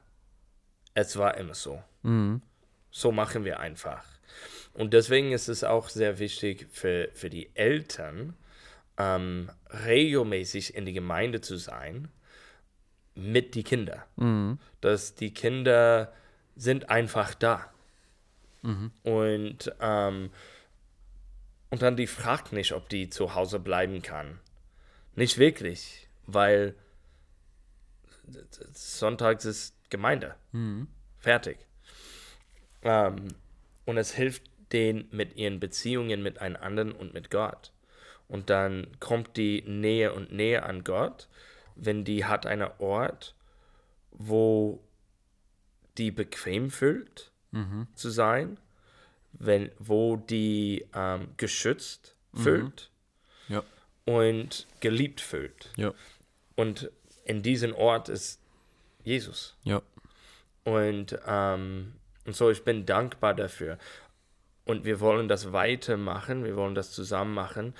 Es 0.93 1.17
war 1.17 1.37
immer 1.37 1.53
so. 1.53 1.83
Mhm. 2.03 2.41
So 2.89 3.11
machen 3.11 3.43
wir 3.43 3.59
einfach. 3.59 4.05
Und 4.73 4.93
deswegen 4.93 5.31
ist 5.31 5.47
es 5.47 5.63
auch 5.63 5.89
sehr 5.89 6.19
wichtig 6.19 6.67
für, 6.71 7.09
für 7.13 7.29
die 7.29 7.49
Eltern, 7.53 8.35
ähm, 8.97 9.49
regelmäßig 9.85 10.75
in 10.75 10.85
die 10.85 10.93
Gemeinde 10.93 11.41
zu 11.41 11.57
sein 11.57 12.09
mit 13.15 13.55
die 13.55 13.63
Kinder. 13.63 14.05
Mhm. 14.15 14.59
Dass 14.81 15.15
die 15.15 15.33
Kinder 15.33 16.13
sind 16.55 16.89
einfach 16.89 17.33
da. 17.33 17.69
Mhm. 18.61 18.91
Und, 19.03 19.73
ähm, 19.79 20.31
und 21.69 21.81
dann 21.81 21.97
die 21.97 22.07
fragt 22.07 22.53
nicht, 22.53 22.73
ob 22.73 22.89
die 22.89 23.09
zu 23.09 23.35
Hause 23.35 23.59
bleiben 23.59 24.01
kann. 24.01 24.39
Nicht 25.15 25.37
wirklich, 25.37 26.07
weil 26.25 26.75
Sonntags 28.73 29.45
ist 29.45 29.75
Gemeinde. 29.89 30.35
Mhm. 30.51 30.87
Fertig. 31.19 31.57
Ähm, 32.81 33.27
und 33.85 33.97
es 33.97 34.13
hilft 34.13 34.43
denen 34.71 35.07
mit 35.11 35.37
ihren 35.37 35.59
Beziehungen 35.59 36.23
mit 36.23 36.39
anderen 36.39 36.91
und 36.91 37.13
mit 37.13 37.29
Gott. 37.29 37.71
Und 38.27 38.49
dann 38.49 38.87
kommt 38.99 39.37
die 39.37 39.61
Nähe 39.67 40.13
und 40.13 40.31
Nähe 40.31 40.63
an 40.63 40.83
Gott, 40.83 41.27
wenn 41.75 42.03
die 42.03 42.25
hat 42.25 42.45
einen 42.45 42.69
Ort, 42.79 43.35
wo 44.11 44.81
die 45.97 46.11
bequem 46.11 46.69
fühlt 46.69 47.31
Mhm. 47.51 47.87
zu 47.95 48.09
sein, 48.09 48.57
wenn, 49.33 49.71
wo 49.79 50.17
die 50.17 50.85
ähm, 50.93 51.29
geschützt 51.37 52.15
fühlt 52.33 52.89
Ja. 53.47 53.63
und 54.05 54.67
geliebt 54.81 55.21
fühlt. 55.21 55.71
Ja. 55.77 55.93
Und 56.55 56.89
in 57.25 57.43
diesem 57.43 57.73
Ort 57.75 58.09
ist 58.09 58.41
Jesus. 59.03 59.55
Ja. 59.63 59.81
Und, 60.65 61.17
ähm, 61.27 61.93
und 62.25 62.35
so, 62.35 62.49
ich 62.49 62.63
bin 62.63 62.85
dankbar 62.85 63.33
dafür. 63.35 63.77
Und 64.65 64.83
wir 64.83 64.99
wollen 64.99 65.27
das 65.27 65.53
weitermachen, 65.53 66.43
wir 66.43 66.55
wollen 66.55 66.75
das 66.75 66.91
zusammen 66.91 67.33
machen, 67.33 67.73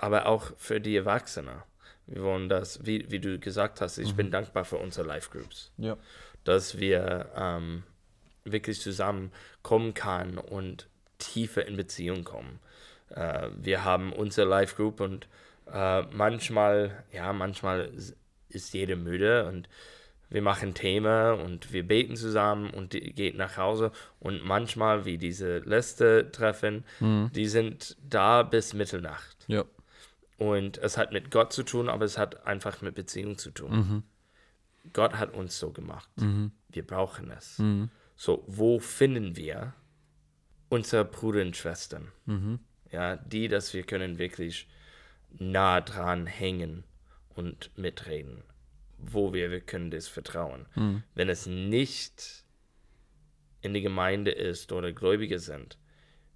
aber 0.00 0.26
auch 0.26 0.52
für 0.56 0.80
die 0.80 0.96
Erwachsenen. 0.96 1.62
Wir 2.06 2.22
wollen 2.22 2.48
das, 2.48 2.84
wie, 2.84 3.10
wie 3.10 3.20
du 3.20 3.38
gesagt 3.38 3.80
hast, 3.80 3.98
ich 3.98 4.14
bin 4.14 4.30
dankbar 4.30 4.64
für 4.64 4.78
unsere 4.78 5.06
Life 5.06 5.30
Groups, 5.30 5.70
Ja. 5.76 5.96
dass 6.44 6.78
wir 6.78 7.30
ähm, 7.36 7.84
wirklich 8.44 8.80
zusammen 8.80 9.30
kommen 9.62 9.94
kann 9.94 10.38
und 10.38 10.88
tiefer 11.18 11.66
in 11.66 11.76
Beziehung 11.76 12.24
kommen. 12.24 12.58
Äh, 13.10 13.48
wir 13.56 13.84
haben 13.84 14.12
unsere 14.12 14.48
Life 14.48 14.74
Group 14.74 15.00
und 15.00 15.28
äh, 15.72 16.02
manchmal, 16.12 17.04
ja, 17.12 17.32
manchmal 17.32 17.90
ist- 18.48 18.72
jeder 18.72 18.96
müde 18.96 19.46
und 19.46 19.68
wir 20.28 20.42
machen 20.42 20.74
Thema 20.74 21.32
und 21.32 21.72
wir 21.72 21.86
beten 21.86 22.16
zusammen 22.16 22.70
und 22.70 22.92
die 22.94 23.12
geht 23.12 23.36
nach 23.36 23.56
Hause 23.56 23.92
und 24.18 24.44
manchmal, 24.44 25.04
wie 25.04 25.18
diese 25.18 25.58
letzte 25.58 26.32
Treffen, 26.32 26.84
die 27.00 27.46
sind 27.46 27.96
da 28.08 28.42
bis 28.42 28.74
Mitternacht. 28.74 29.36
Ja. 29.46 29.64
Und 30.40 30.78
es 30.78 30.96
hat 30.96 31.12
mit 31.12 31.30
Gott 31.30 31.52
zu 31.52 31.62
tun, 31.64 31.90
aber 31.90 32.06
es 32.06 32.16
hat 32.16 32.46
einfach 32.46 32.80
mit 32.80 32.94
Beziehung 32.94 33.36
zu 33.36 33.50
tun. 33.50 34.04
Gott 34.94 35.12
hat 35.18 35.34
uns 35.34 35.58
so 35.58 35.70
gemacht. 35.70 36.08
Wir 36.70 36.86
brauchen 36.86 37.30
es. 37.30 37.60
So, 38.16 38.42
wo 38.46 38.78
finden 38.78 39.36
wir 39.36 39.74
unsere 40.70 41.04
Brüder 41.04 41.42
und 41.42 41.56
Schwestern? 41.56 42.10
Ja, 42.90 43.16
die, 43.16 43.48
dass 43.48 43.74
wir 43.74 43.82
können 43.82 44.18
wirklich 44.18 44.66
nah 45.38 45.82
dran 45.82 46.26
hängen 46.26 46.84
und 47.34 47.70
mitreden. 47.76 48.42
Wo 48.96 49.34
wir, 49.34 49.50
wir 49.50 49.60
können 49.60 49.90
das 49.90 50.08
vertrauen. 50.08 50.64
Wenn 51.14 51.28
es 51.28 51.44
nicht 51.44 52.44
in 53.60 53.74
die 53.74 53.82
Gemeinde 53.82 54.30
ist 54.30 54.72
oder 54.72 54.90
Gläubige 54.92 55.38
sind, 55.38 55.76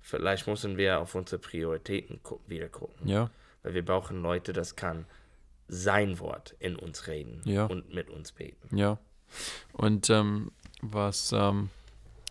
vielleicht 0.00 0.46
müssen 0.46 0.76
wir 0.76 1.00
auf 1.00 1.14
unsere 1.14 1.40
Prioritäten 1.40 2.20
gu 2.22 2.38
wieder 2.46 2.68
gucken. 2.68 3.08
Ja. 3.08 3.30
Weil 3.64 3.74
wir 3.74 3.84
brauchen 3.84 4.22
Leute, 4.22 4.52
das 4.52 4.76
kann 4.76 5.06
sein 5.66 6.20
Wort 6.20 6.54
in 6.60 6.76
uns 6.76 7.08
reden 7.08 7.40
Ja. 7.44 7.66
und 7.66 7.92
mit 7.92 8.08
uns 8.10 8.30
beten. 8.32 8.76
Ja. 8.76 8.98
Und 9.72 10.08
ähm, 10.10 10.52
was, 10.82 11.32
ähm, 11.32 11.70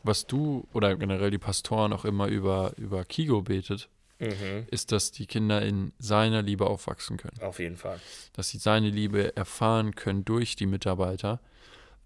was 0.04 0.28
du 0.28 0.66
oder 0.74 0.96
generell 0.96 1.32
die 1.32 1.38
Pastoren 1.40 1.92
auch 1.92 2.06
immer 2.06 2.28
über, 2.28 2.72
über 2.78 3.04
Kigo 3.04 3.42
betet, 3.42 3.90
Mhm. 4.20 4.68
ist, 4.72 4.92
dass 4.94 5.12
die 5.12 5.26
Kinder 5.26 5.62
in 5.64 5.92
seiner 6.00 6.42
Liebe 6.44 6.68
aufwachsen 6.68 7.18
können. 7.18 7.38
Auf 7.42 7.60
jeden 7.60 7.76
Fall. 7.76 8.00
Dass 8.34 8.48
sie 8.50 8.58
seine 8.60 8.90
Liebe 8.90 9.36
erfahren 9.36 9.96
können 9.96 10.24
durch 10.24 10.56
die 10.56 10.68
Mitarbeiter 10.68 11.42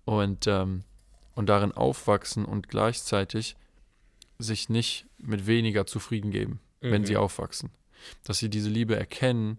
und, 0.05 0.47
ähm, 0.47 0.83
und 1.35 1.47
darin 1.47 1.73
aufwachsen 1.73 2.45
und 2.45 2.69
gleichzeitig 2.69 3.55
sich 4.39 4.69
nicht 4.69 5.05
mit 5.19 5.45
weniger 5.45 5.85
zufrieden 5.85 6.31
geben, 6.31 6.59
wenn 6.79 7.05
sie 7.05 7.17
aufwachsen. 7.17 7.69
Dass 8.23 8.39
sie 8.39 8.49
diese 8.49 8.69
Liebe 8.69 8.95
erkennen 8.95 9.57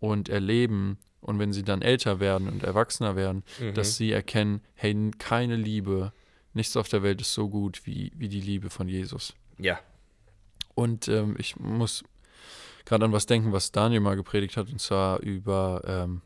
und 0.00 0.28
erleben 0.28 0.98
und 1.20 1.38
wenn 1.38 1.52
sie 1.52 1.62
dann 1.62 1.82
älter 1.82 2.20
werden 2.20 2.48
und 2.48 2.64
erwachsener 2.64 3.16
werden, 3.16 3.44
dass 3.74 3.96
sie 3.96 4.10
erkennen, 4.10 4.60
hey, 4.74 5.10
keine 5.18 5.56
Liebe, 5.56 6.12
nichts 6.52 6.76
auf 6.76 6.88
der 6.88 7.02
Welt 7.02 7.20
ist 7.20 7.32
so 7.32 7.48
gut 7.48 7.86
wie, 7.86 8.12
wie 8.16 8.28
die 8.28 8.40
Liebe 8.40 8.70
von 8.70 8.88
Jesus. 8.88 9.34
Ja. 9.58 9.78
Und 10.74 11.08
ähm, 11.08 11.36
ich 11.38 11.56
muss 11.56 12.02
gerade 12.84 13.04
an 13.04 13.12
was 13.12 13.26
denken, 13.26 13.52
was 13.52 13.72
Daniel 13.72 14.00
mal 14.00 14.16
gepredigt 14.16 14.56
hat, 14.56 14.68
und 14.70 14.80
zwar 14.80 15.20
über, 15.20 15.82
ähm, 15.86 16.22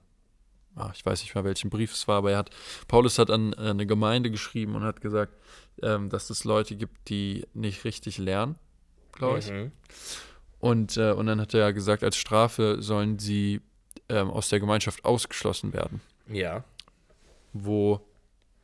ah, 0.75 0.91
ich 0.95 1.05
weiß 1.05 1.23
nicht 1.23 1.35
mehr, 1.35 1.45
welchen 1.45 1.71
Brief 1.71 1.93
es 1.93 2.09
war, 2.09 2.19
aber 2.19 2.33
er 2.33 2.39
hat, 2.39 2.51
Paulus 2.89 3.19
hat 3.19 3.31
an, 3.31 3.55
an 3.55 3.67
eine 3.67 3.87
Gemeinde 3.87 4.31
geschrieben 4.31 4.75
und 4.75 4.83
hat 4.83 5.01
gesagt, 5.01 5.35
ähm, 5.83 6.09
dass 6.09 6.31
es 6.31 6.45
Leute 6.45 6.77
gibt, 6.77 7.09
die 7.09 7.47
nicht 7.53 7.85
richtig 7.85 8.19
lernen, 8.19 8.57
glaube 9.13 9.41
ich. 9.41 9.51
Mhm. 9.51 9.73
Und, 10.59 10.97
äh, 10.97 11.13
und 11.13 11.27
dann 11.27 11.41
hat 11.41 11.55
er 11.55 11.61
ja 11.61 11.71
gesagt, 11.71 12.03
als 12.03 12.17
Strafe 12.17 12.77
sollen 12.81 13.19
sie 13.19 13.61
ähm, 14.09 14.31
aus 14.31 14.49
der 14.49 14.61
Gemeinschaft 14.61 15.05
ausgeschlossen 15.05 15.73
werden. 15.73 16.01
Ja. 16.29 16.65
Wo 17.53 18.01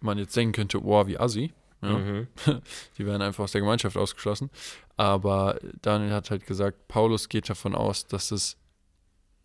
man 0.00 0.18
jetzt 0.18 0.36
denken 0.36 0.52
könnte, 0.52 0.82
wow, 0.82 1.06
wie 1.06 1.18
assi. 1.18 1.52
Ja? 1.82 1.98
Mhm. 1.98 2.28
Die 2.98 3.06
werden 3.06 3.22
einfach 3.22 3.44
aus 3.44 3.52
der 3.52 3.60
Gemeinschaft 3.60 3.96
ausgeschlossen. 3.96 4.50
Aber 4.96 5.58
Daniel 5.82 6.12
hat 6.12 6.30
halt 6.30 6.46
gesagt, 6.46 6.88
Paulus 6.88 7.28
geht 7.28 7.48
davon 7.48 7.74
aus, 7.74 8.06
dass 8.06 8.30
es, 8.30 8.56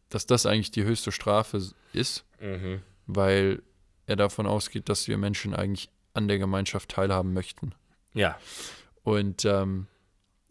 dass 0.10 0.26
das 0.26 0.46
eigentlich 0.46 0.72
die 0.72 0.84
höchste 0.84 1.12
Strafe 1.12 1.62
ist, 1.94 2.24
Mhm. 2.40 2.82
weil 3.08 3.62
er 4.06 4.16
davon 4.16 4.46
ausgeht, 4.46 4.90
dass 4.90 5.08
wir 5.08 5.18
Menschen 5.18 5.54
eigentlich 5.56 5.90
an 6.14 6.28
der 6.28 6.38
Gemeinschaft 6.38 6.90
teilhaben 6.90 7.34
möchten. 7.34 7.74
Ja. 8.14 8.38
Und, 9.04 9.44
ähm, 9.46 9.88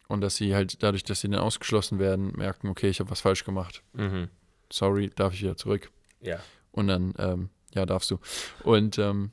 und 0.08 0.20
dass 0.20 0.36
sie 0.36 0.54
halt 0.54 0.82
dadurch, 0.82 1.04
dass 1.04 1.20
sie 1.20 1.28
dann 1.28 1.40
ausgeschlossen 1.40 1.98
werden, 1.98 2.32
merken, 2.36 2.68
okay, 2.68 2.88
ich 2.88 3.00
habe 3.00 3.10
was 3.10 3.20
falsch 3.20 3.44
gemacht. 3.44 3.82
Mhm. 3.92 4.28
Sorry, 4.72 5.10
darf 5.14 5.32
ich 5.34 5.42
wieder 5.42 5.56
zurück? 5.56 5.90
Ja. 6.20 6.38
Und 6.72 6.88
dann, 6.88 7.14
ähm, 7.18 7.50
ja, 7.74 7.86
darfst 7.86 8.10
du. 8.10 8.18
Und, 8.64 8.98
ähm, 8.98 9.30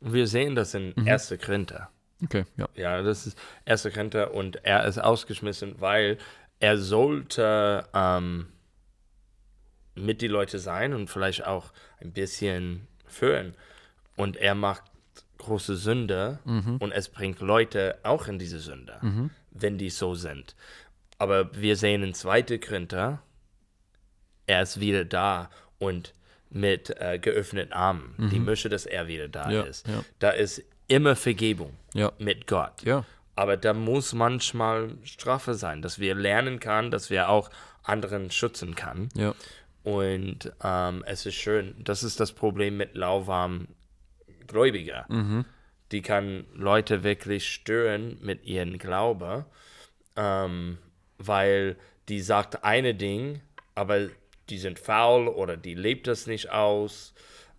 wir 0.00 0.26
sehen 0.26 0.54
das 0.54 0.74
in 0.74 0.92
Mhm. 0.96 1.08
1. 1.08 1.34
Korinther. 1.38 1.88
okay, 2.22 2.44
ja. 2.56 2.68
Ja, 2.74 3.02
das 3.02 3.26
ist 3.26 3.38
1. 3.66 3.84
Korinther 3.92 4.34
und 4.34 4.56
er 4.64 4.84
ist 4.86 4.98
ausgeschmissen, 4.98 5.80
weil 5.80 6.18
er 6.60 6.78
sollte 6.78 7.86
ähm, 7.94 8.46
mit 9.94 10.20
die 10.22 10.28
Leute 10.28 10.58
sein 10.58 10.92
und 10.92 11.08
vielleicht 11.08 11.46
auch 11.46 11.72
ein 12.00 12.12
bisschen 12.12 12.86
führen. 13.06 13.54
Und 14.16 14.36
er 14.36 14.54
macht 14.54 14.82
große 15.38 15.76
Sünde 15.76 16.38
und 16.44 16.92
es 16.92 17.08
bringt 17.08 17.40
Leute 17.40 17.98
auch 18.02 18.28
in 18.28 18.38
diese 18.38 18.60
Sünde, 18.60 18.98
wenn 19.54 19.78
die 19.78 19.90
so 19.90 20.14
sind. 20.14 20.54
Aber 21.18 21.54
wir 21.54 21.76
sehen 21.76 22.02
in 22.02 22.12
2. 22.14 22.58
Korinther, 22.58 23.22
er 24.46 24.62
ist 24.62 24.80
wieder 24.80 25.04
da 25.04 25.48
und 25.78 26.12
mit 26.50 26.90
äh, 27.00 27.18
geöffneten 27.18 27.72
Armen. 27.72 28.14
Die 28.30 28.38
Mische, 28.38 28.68
dass 28.68 28.86
er 28.86 29.08
wieder 29.08 29.28
da 29.28 29.50
Ja, 29.50 29.62
ist. 29.62 29.88
ja. 29.88 30.04
Da 30.18 30.30
ist 30.30 30.62
immer 30.86 31.16
Vergebung 31.16 31.72
Ja, 31.94 32.12
mit 32.18 32.46
Gott. 32.46 32.82
Aber 33.36 33.56
da 33.56 33.72
muss 33.72 34.12
manchmal 34.12 34.90
Strafe 35.02 35.54
sein, 35.54 35.82
dass 35.82 35.98
wir 35.98 36.14
lernen 36.14 36.60
kann, 36.60 36.90
dass 36.92 37.10
wir 37.10 37.28
auch 37.28 37.50
anderen 37.82 38.30
schützen 38.30 38.74
kann. 38.76 39.08
Und 39.82 40.52
ähm, 40.62 41.02
es 41.06 41.26
ist 41.26 41.34
schön. 41.34 41.74
Das 41.82 42.02
ist 42.04 42.20
das 42.20 42.32
Problem 42.32 42.76
mit 42.76 42.94
lauwarmen 42.94 43.68
Gläubiger. 44.46 45.06
Die 45.94 46.02
kann 46.02 46.44
Leute 46.52 47.04
wirklich 47.04 47.48
stören 47.48 48.18
mit 48.20 48.44
ihrem 48.44 48.78
Glaube, 48.78 49.46
ähm, 50.16 50.76
weil 51.18 51.76
die 52.08 52.20
sagt 52.20 52.64
eine 52.64 52.96
Ding, 52.96 53.40
aber 53.76 54.08
die 54.50 54.58
sind 54.58 54.80
faul 54.80 55.28
oder 55.28 55.56
die 55.56 55.74
lebt 55.74 56.08
das 56.08 56.26
nicht 56.26 56.50
aus. 56.50 57.14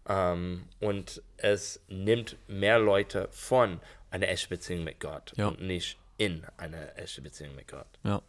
Ähm, 0.07 0.65
und 0.81 1.23
es 1.37 1.79
nimmt 1.87 2.35
mehr 2.47 2.77
Leute 2.77 3.29
von 3.31 3.79
einer 4.11 4.27
echten 4.27 4.49
Beziehung 4.49 4.83
mit 4.83 4.99
Gott 4.99 5.31
Ja. 5.37 5.47
und 5.47 5.61
nicht 5.61 5.97
in 6.17 6.45
eine 6.57 6.93
echte 6.97 7.21
Beziehung 7.21 7.55
mit 7.55 7.69
Gott. 7.69 7.87
ja. 8.03 8.21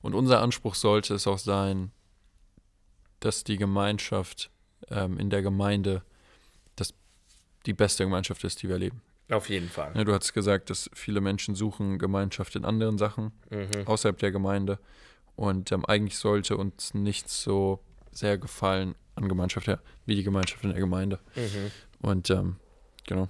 Und 0.00 0.14
unser 0.14 0.40
Anspruch 0.40 0.74
sollte 0.74 1.14
es 1.14 1.26
auch 1.26 1.38
sein, 1.38 1.90
dass 3.20 3.44
die 3.44 3.56
Gemeinschaft 3.58 4.50
ähm, 4.88 5.18
in 5.18 5.28
der 5.28 5.42
Gemeinde 5.42 6.02
das 6.76 6.94
die 7.66 7.74
beste 7.74 8.04
Gemeinschaft 8.04 8.42
ist, 8.44 8.62
die 8.62 8.68
wir 8.68 8.74
erleben. 8.76 9.00
Auf 9.30 9.48
jeden 9.48 9.68
Fall. 9.68 9.92
Ja, 9.96 10.04
du 10.04 10.12
hast 10.12 10.32
gesagt, 10.34 10.68
dass 10.70 10.90
viele 10.92 11.20
Menschen 11.20 11.54
suchen 11.54 11.98
Gemeinschaft 11.98 12.56
in 12.56 12.64
anderen 12.64 12.98
Sachen 12.98 13.32
Mhm. 13.50 13.86
außerhalb 13.86 14.18
der 14.18 14.30
Gemeinde. 14.32 14.78
Und 15.36 15.72
ähm, 15.72 15.84
eigentlich 15.86 16.18
sollte 16.18 16.56
uns 16.56 16.94
nichts 16.94 17.42
so 17.42 17.80
sehr 18.12 18.38
gefallen 18.38 18.94
an 19.16 19.28
Gemeinschaft, 19.28 19.66
ja, 19.66 19.78
wie 20.06 20.14
die 20.14 20.22
Gemeinschaft 20.24 20.62
in 20.64 20.70
der 20.70 20.78
Gemeinde. 20.78 21.18
Mhm. 21.34 21.70
Und 22.00 22.30
ähm, 22.30 22.56
genau. 23.06 23.28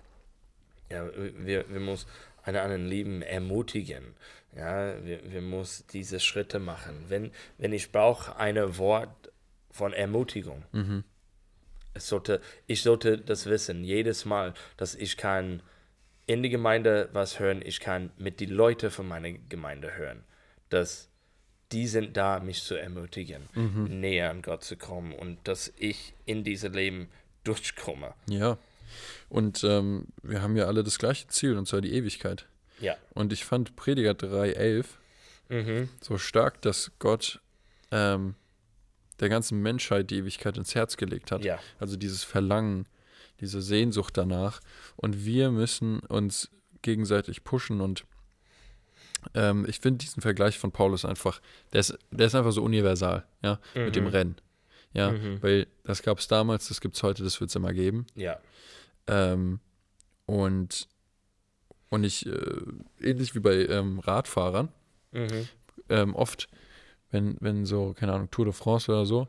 Ja, 0.90 1.08
wir, 1.38 1.64
wir 1.70 1.80
muss 1.80 2.06
einen 2.42 2.58
anderen 2.58 2.86
Leben 2.86 3.22
ermutigen. 3.22 4.14
Ja, 4.56 5.02
wir, 5.04 5.20
wir 5.32 5.40
muss 5.42 5.84
diese 5.86 6.20
Schritte 6.20 6.58
machen. 6.58 7.04
Wenn, 7.08 7.30
wenn 7.58 7.72
ich 7.72 7.90
brauche 7.90 8.36
ein 8.36 8.56
Wort 8.78 9.32
von 9.70 9.92
Ermutigung, 9.92 10.62
Mhm. 10.72 11.04
es 11.94 12.08
sollte, 12.08 12.40
ich 12.66 12.82
sollte 12.82 13.18
das 13.18 13.46
wissen, 13.46 13.82
jedes 13.84 14.24
Mal, 14.24 14.54
dass 14.76 14.94
ich 14.94 15.16
kann 15.16 15.62
in 16.26 16.42
die 16.42 16.48
Gemeinde 16.50 17.08
was 17.12 17.38
hören, 17.38 17.62
ich 17.64 17.80
kann 17.80 18.10
mit 18.18 18.40
die 18.40 18.46
Leute 18.46 18.90
von 18.90 19.06
meiner 19.06 19.32
Gemeinde 19.32 19.96
hören, 19.96 20.24
dass 20.70 21.08
die 21.72 21.86
sind 21.86 22.16
da, 22.16 22.40
mich 22.40 22.62
zu 22.62 22.74
ermutigen, 22.74 23.42
näher 23.54 24.30
an 24.30 24.42
Gott 24.42 24.62
zu 24.62 24.76
kommen 24.76 25.12
und 25.12 25.38
dass 25.48 25.72
ich 25.76 26.14
in 26.24 26.44
dieses 26.44 26.72
Leben 26.72 27.08
durchkomme. 27.42 28.14
Ja. 28.28 28.58
Und 29.28 29.64
ähm, 29.64 30.06
wir 30.22 30.40
haben 30.40 30.56
ja 30.56 30.66
alle 30.66 30.84
das 30.84 30.98
gleiche 30.98 31.26
Ziel, 31.28 31.56
und 31.58 31.66
zwar 31.66 31.80
die 31.80 31.92
Ewigkeit. 31.94 32.46
Ja. 32.80 32.96
Und 33.12 33.32
ich 33.32 33.44
fand 33.44 33.76
Prediger 33.76 34.12
3,11 34.12 34.86
Mhm. 35.50 35.90
so 36.00 36.16
stark, 36.16 36.62
dass 36.62 36.90
Gott 36.98 37.40
ähm, 37.90 38.34
der 39.20 39.28
ganzen 39.28 39.60
Menschheit 39.60 40.10
die 40.10 40.16
Ewigkeit 40.18 40.56
ins 40.56 40.74
Herz 40.74 40.96
gelegt 40.96 41.30
hat. 41.32 41.44
Ja. 41.44 41.58
Also 41.78 41.96
dieses 41.96 42.24
Verlangen, 42.24 42.86
diese 43.40 43.60
Sehnsucht 43.62 44.16
danach. 44.16 44.60
Und 44.96 45.24
wir 45.24 45.50
müssen 45.50 46.00
uns 46.00 46.50
gegenseitig 46.82 47.44
pushen. 47.44 47.80
Und 47.80 48.04
ähm, 49.34 49.64
ich 49.68 49.80
finde 49.80 49.98
diesen 49.98 50.20
Vergleich 50.22 50.58
von 50.58 50.70
Paulus 50.72 51.04
einfach, 51.04 51.40
der 51.72 51.80
ist, 51.80 51.98
der 52.10 52.26
ist 52.26 52.34
einfach 52.34 52.52
so 52.52 52.62
universal, 52.62 53.24
ja, 53.42 53.58
mit 53.74 53.96
dem 53.96 54.04
Mhm. 54.04 54.10
Rennen. 54.10 54.36
Ja, 54.92 55.10
Mhm. 55.10 55.42
weil 55.42 55.66
das 55.82 56.02
gab 56.02 56.18
es 56.18 56.28
damals, 56.28 56.68
das 56.68 56.80
gibt 56.80 56.94
es 56.96 57.02
heute, 57.02 57.24
das 57.24 57.40
wird 57.40 57.50
es 57.50 57.56
immer 57.56 57.72
geben. 57.72 58.06
Ja. 58.14 58.38
Ähm, 59.06 59.58
und, 60.26 60.88
und 61.90 62.04
ich, 62.04 62.26
äh, 62.26 62.62
ähnlich 63.00 63.34
wie 63.34 63.40
bei 63.40 63.66
ähm, 63.66 63.98
Radfahrern, 63.98 64.68
Mhm. 65.12 65.48
ähm, 65.88 66.14
oft, 66.14 66.48
wenn, 67.10 67.36
wenn 67.40 67.64
so, 67.66 67.92
keine 67.94 68.12
Ahnung, 68.12 68.30
Tour 68.30 68.44
de 68.46 68.54
France 68.54 68.90
oder 68.90 69.04
so, 69.06 69.26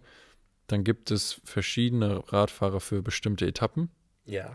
dann 0.68 0.84
gibt 0.84 1.12
es 1.12 1.40
verschiedene 1.44 2.24
Radfahrer 2.32 2.80
für 2.80 3.02
bestimmte 3.02 3.46
Etappen, 3.46 3.90
Ja. 4.26 4.54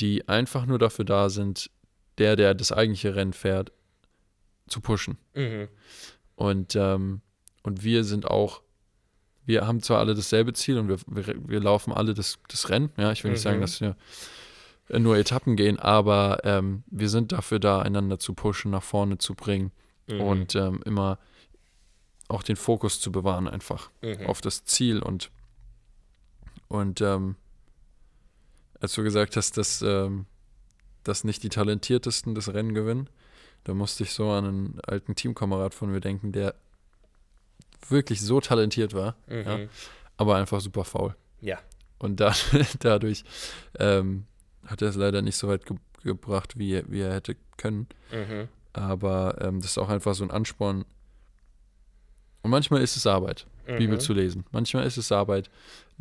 die 0.00 0.28
einfach 0.28 0.66
nur 0.66 0.78
dafür 0.78 1.04
da 1.04 1.28
sind, 1.28 1.70
der, 2.18 2.36
der 2.36 2.54
das 2.54 2.72
eigentliche 2.72 3.14
Rennen 3.14 3.32
fährt, 3.34 3.72
zu 4.68 4.80
pushen. 4.80 5.18
Mhm. 5.34 5.68
Und, 6.34 6.74
ähm, 6.76 7.20
und 7.62 7.84
wir 7.84 8.04
sind 8.04 8.26
auch, 8.26 8.62
wir 9.44 9.66
haben 9.66 9.80
zwar 9.82 9.98
alle 10.00 10.14
dasselbe 10.14 10.52
Ziel 10.54 10.78
und 10.78 10.88
wir, 10.88 10.98
wir, 11.06 11.34
wir 11.48 11.60
laufen 11.60 11.92
alle 11.92 12.14
das, 12.14 12.38
das 12.48 12.68
Rennen, 12.68 12.90
ja, 12.96 13.12
ich 13.12 13.22
will 13.24 13.30
nicht 13.32 13.42
sagen, 13.42 13.58
Mhm. 13.58 13.62
dass 13.62 13.80
wir 13.80 13.96
nur 14.98 15.16
Etappen 15.16 15.56
gehen, 15.56 15.78
aber 15.78 16.40
ähm, 16.44 16.82
wir 16.86 17.08
sind 17.08 17.32
dafür 17.32 17.58
da, 17.58 17.80
einander 17.82 18.18
zu 18.18 18.34
pushen, 18.34 18.70
nach 18.70 18.82
vorne 18.82 19.18
zu 19.18 19.34
bringen 19.34 19.72
Mhm. 20.08 20.20
und 20.20 20.54
ähm, 20.54 20.80
immer 20.84 21.18
auch 22.28 22.42
den 22.42 22.56
Fokus 22.56 23.00
zu 23.00 23.12
bewahren 23.12 23.48
einfach 23.48 23.90
Mhm. 24.02 24.26
auf 24.26 24.40
das 24.40 24.64
Ziel 24.64 25.00
und 25.02 25.30
und 26.68 27.00
ähm, 27.00 27.36
als 28.80 28.94
du 28.94 29.02
gesagt 29.04 29.36
hast, 29.36 29.56
dass, 29.56 29.82
ähm, 29.82 30.26
dass 31.04 31.22
nicht 31.24 31.42
die 31.42 31.48
Talentiertesten 31.48 32.34
das 32.34 32.52
Rennen 32.52 32.74
gewinnen, 32.74 33.08
da 33.64 33.72
musste 33.74 34.02
ich 34.02 34.12
so 34.12 34.30
an 34.30 34.44
einen 34.44 34.80
alten 34.86 35.14
Teamkamerad 35.14 35.74
von 35.74 35.90
mir 35.90 36.00
denken, 36.00 36.32
der 36.32 36.54
wirklich 37.88 38.20
so 38.20 38.40
talentiert 38.40 38.94
war, 38.94 39.16
Mhm. 39.28 39.42
ja. 39.46 39.58
aber 40.16 40.36
einfach 40.36 40.60
super 40.60 40.84
faul. 40.84 41.14
Ja. 41.40 41.58
Und 41.98 42.18
da, 42.20 42.34
dadurch 42.80 43.24
ähm, 43.78 44.26
hat 44.66 44.82
er 44.82 44.88
es 44.88 44.96
leider 44.96 45.22
nicht 45.22 45.36
so 45.36 45.48
weit 45.48 45.64
ge 45.66 45.76
gebracht, 46.02 46.56
wie, 46.56 46.74
er- 46.74 46.88
wie 46.88 47.00
er 47.00 47.14
hätte 47.14 47.36
können. 47.56 47.88
Mhm. 48.12 48.46
Aber 48.72 49.38
ähm, 49.40 49.60
das 49.60 49.70
ist 49.72 49.78
auch 49.78 49.88
einfach 49.88 50.14
so 50.14 50.22
ein 50.22 50.30
Ansporn. 50.30 50.84
Und 52.46 52.52
manchmal 52.52 52.80
ist 52.80 52.96
es 52.96 53.08
Arbeit, 53.08 53.44
Bibel 53.66 53.96
Mhm. 53.96 54.00
zu 54.00 54.12
lesen. 54.12 54.44
Manchmal 54.52 54.86
ist 54.86 54.96
es 54.98 55.10
Arbeit, 55.10 55.50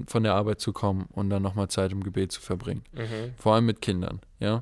von 0.05 0.21
der 0.21 0.35
Arbeit 0.35 0.61
zu 0.61 0.73
kommen 0.73 1.07
und 1.11 1.31
dann 1.31 1.41
nochmal 1.41 1.69
Zeit 1.69 1.91
im 1.91 2.03
Gebet 2.03 2.31
zu 2.31 2.39
verbringen. 2.39 2.83
Mhm. 2.93 3.33
Vor 3.35 3.55
allem 3.55 3.65
mit 3.65 3.81
Kindern, 3.81 4.19
ja. 4.39 4.61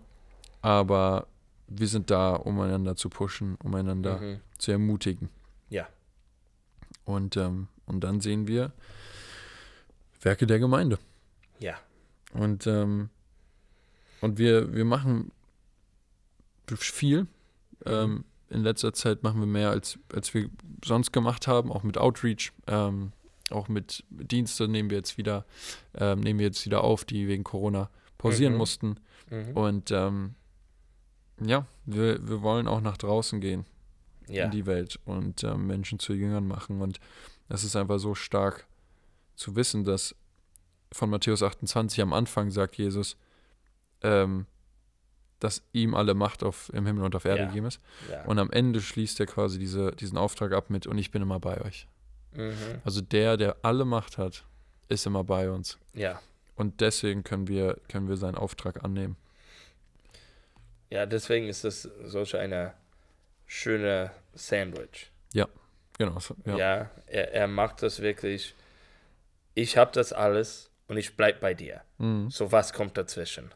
Aber 0.61 1.27
wir 1.67 1.89
sind 1.89 2.09
da, 2.09 2.35
um 2.35 2.57
einander 2.61 2.95
zu 2.95 3.09
pushen, 3.09 3.57
um 3.61 3.75
einander 3.75 4.17
Mhm. 4.21 4.39
zu 4.57 4.71
ermutigen. 4.71 5.27
Ja. 5.69 5.85
Und, 7.03 7.35
ähm, 7.35 7.67
und 7.85 7.99
dann 8.01 8.21
sehen 8.21 8.47
wir 8.47 8.71
Werke 10.21 10.47
der 10.47 10.59
Gemeinde. 10.59 10.99
Ja. 11.59 11.75
Und, 12.33 12.65
ähm, 12.65 13.09
und 14.21 14.37
wir, 14.37 14.73
wir 14.73 14.85
machen 14.85 15.33
viel. 16.77 17.27
Ähm, 17.85 18.23
in 18.53 18.63
letzter 18.63 18.93
Zeit 18.93 19.23
machen 19.23 19.39
wir 19.39 19.47
mehr, 19.47 19.69
als, 19.71 19.97
als 20.13 20.33
wir 20.33 20.49
sonst 20.85 21.11
gemacht 21.11 21.47
haben, 21.47 21.71
auch 21.71 21.83
mit 21.83 21.97
Outreach, 21.97 22.51
ähm, 22.67 23.11
auch 23.49 23.67
mit 23.67 24.03
Dienste 24.09 24.67
nehmen 24.67 24.89
wir 24.89 24.97
jetzt 24.97 25.17
wieder, 25.17 25.45
ähm, 25.95 26.19
nehmen 26.21 26.39
wir 26.39 26.45
jetzt 26.47 26.65
wieder 26.65 26.83
auf, 26.83 27.03
die 27.05 27.27
wegen 27.27 27.43
Corona 27.43 27.89
pausieren 28.17 28.53
Mhm. 28.53 28.57
mussten. 28.59 28.95
Mhm. 29.29 29.51
Und 29.57 29.91
ähm, 29.91 30.35
ja, 31.43 31.65
wir, 31.85 32.25
wir 32.27 32.41
wollen 32.41 32.67
auch 32.67 32.81
nach 32.81 32.97
draußen 32.97 33.41
gehen 33.41 33.65
Ja. 34.27 34.45
in 34.45 34.51
die 34.51 34.65
Welt 34.65 34.99
und 35.05 35.43
ähm, 35.43 35.67
Menschen 35.67 35.99
zu 35.99 36.13
Jüngern 36.13 36.47
machen. 36.47 36.81
Und 36.81 36.99
es 37.49 37.63
ist 37.63 37.75
einfach 37.75 37.99
so 37.99 38.15
stark 38.15 38.65
zu 39.35 39.55
wissen, 39.55 39.83
dass 39.83 40.15
von 40.91 41.09
Matthäus 41.09 41.41
28 41.43 42.01
am 42.01 42.13
Anfang 42.13 42.51
sagt 42.51 42.75
Jesus, 42.77 43.17
ähm, 44.01 44.45
dass 45.43 45.61
ihm 45.73 45.93
alle 45.93 46.13
Macht 46.13 46.43
auf, 46.43 46.71
im 46.73 46.85
Himmel 46.85 47.03
und 47.03 47.15
auf 47.15 47.25
Erde 47.25 47.41
Ja. 47.41 47.47
gegeben 47.47 47.65
ist. 47.67 47.79
ja. 48.09 48.23
Und 48.25 48.39
am 48.39 48.49
Ende 48.51 48.81
schließt 48.81 49.19
er 49.19 49.25
quasi 49.25 49.59
diese, 49.59 49.91
diesen 49.91 50.17
Auftrag 50.17 50.53
ab 50.53 50.69
mit 50.69 50.87
und 50.87 50.97
ich 50.97 51.11
bin 51.11 51.21
immer 51.21 51.39
bei 51.39 51.59
euch. 51.61 51.87
Mhm. 52.33 52.53
Also 52.85 53.01
der, 53.01 53.35
der 53.37 53.57
alle 53.61 53.85
Macht 53.85 54.17
hat, 54.17 54.45
ist 54.87 55.05
immer 55.05 55.23
bei 55.23 55.49
uns. 55.51 55.77
Ja. 55.93 56.21
Und 56.55 56.81
deswegen 56.81 57.23
können 57.23 57.47
wir, 57.47 57.77
können 57.89 58.07
wir 58.07 58.15
seinen 58.17 58.35
Auftrag 58.35 58.83
annehmen. 58.83 59.17
Ja, 60.89 61.05
deswegen 61.05 61.47
ist 61.47 61.63
das 61.63 61.89
solch 62.05 62.35
eine 62.35 62.73
schöne 63.45 64.11
Sandwich. 64.33 65.09
Genau. 65.99 66.19
so- 66.19 66.35
Ja, 66.45 66.57
Ja. 66.57 66.89
er, 67.05 67.33
er 67.35 67.47
macht 67.47 67.83
das 67.83 68.01
wirklich. 68.01 68.55
Ich 69.53 69.77
habe 69.77 69.91
das 69.93 70.11
alles 70.11 70.71
und 70.87 70.97
ich 70.97 71.15
bleib 71.15 71.39
bei 71.39 71.53
dir. 71.53 71.81
Mhm. 71.99 72.31
So 72.31 72.51
was 72.51 72.73
kommt 72.73 72.97
dazwischen? 72.97 73.51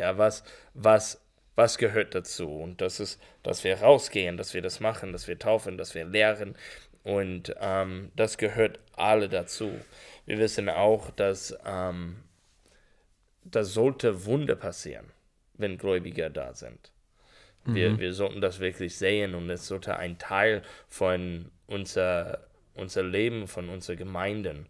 Ja, 0.00 0.18
was, 0.18 0.42
was, 0.74 1.20
was 1.56 1.78
gehört 1.78 2.14
dazu? 2.14 2.48
Und 2.48 2.80
das 2.80 3.00
ist, 3.00 3.20
dass 3.42 3.64
wir 3.64 3.80
rausgehen, 3.80 4.36
dass 4.36 4.54
wir 4.54 4.62
das 4.62 4.80
machen, 4.80 5.12
dass 5.12 5.28
wir 5.28 5.38
taufen, 5.38 5.76
dass 5.78 5.94
wir 5.94 6.04
lehren. 6.04 6.56
Und 7.04 7.54
ähm, 7.60 8.10
das 8.16 8.38
gehört 8.38 8.78
alle 8.96 9.28
dazu. 9.28 9.70
Wir 10.26 10.38
wissen 10.38 10.68
auch, 10.68 11.10
dass 11.10 11.56
ähm, 11.66 12.22
da 13.44 13.64
sollte 13.64 14.24
Wunder 14.26 14.56
passieren, 14.56 15.06
wenn 15.54 15.78
Gläubiger 15.78 16.30
da 16.30 16.54
sind. 16.54 16.92
Wir, 17.74 17.98
wir 17.98 18.14
sollten 18.14 18.40
das 18.40 18.58
wirklich 18.60 18.96
sehen 18.96 19.34
und 19.34 19.50
es 19.50 19.66
sollte 19.66 19.96
ein 19.96 20.18
Teil 20.18 20.62
von 20.88 21.50
unser, 21.66 22.48
unser 22.74 23.02
Leben, 23.02 23.46
von 23.46 23.68
unseren 23.68 23.98
Gemeinden. 23.98 24.66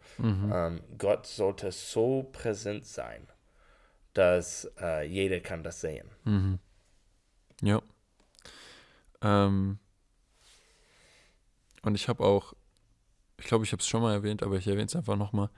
Ähm, 0.52 0.80
Gott 0.98 1.26
sollte 1.26 1.70
so 1.72 2.28
präsent 2.32 2.84
sein, 2.86 3.28
dass 4.14 4.70
äh, 4.80 5.06
jeder 5.06 5.40
kann 5.40 5.62
das 5.62 5.80
sehen. 5.80 6.08
Mhm. 6.24 6.58
Ja. 7.62 7.82
Ähm, 9.22 9.78
und 11.82 11.94
ich 11.94 12.08
habe 12.08 12.24
auch, 12.24 12.54
ich 13.38 13.46
glaube, 13.46 13.64
ich 13.64 13.72
habe 13.72 13.80
es 13.80 13.88
schon 13.88 14.02
mal 14.02 14.12
erwähnt, 14.12 14.42
aber 14.42 14.56
ich 14.56 14.66
erwähne 14.66 14.86
es 14.86 14.96
einfach 14.96 15.16
nochmal. 15.16 15.48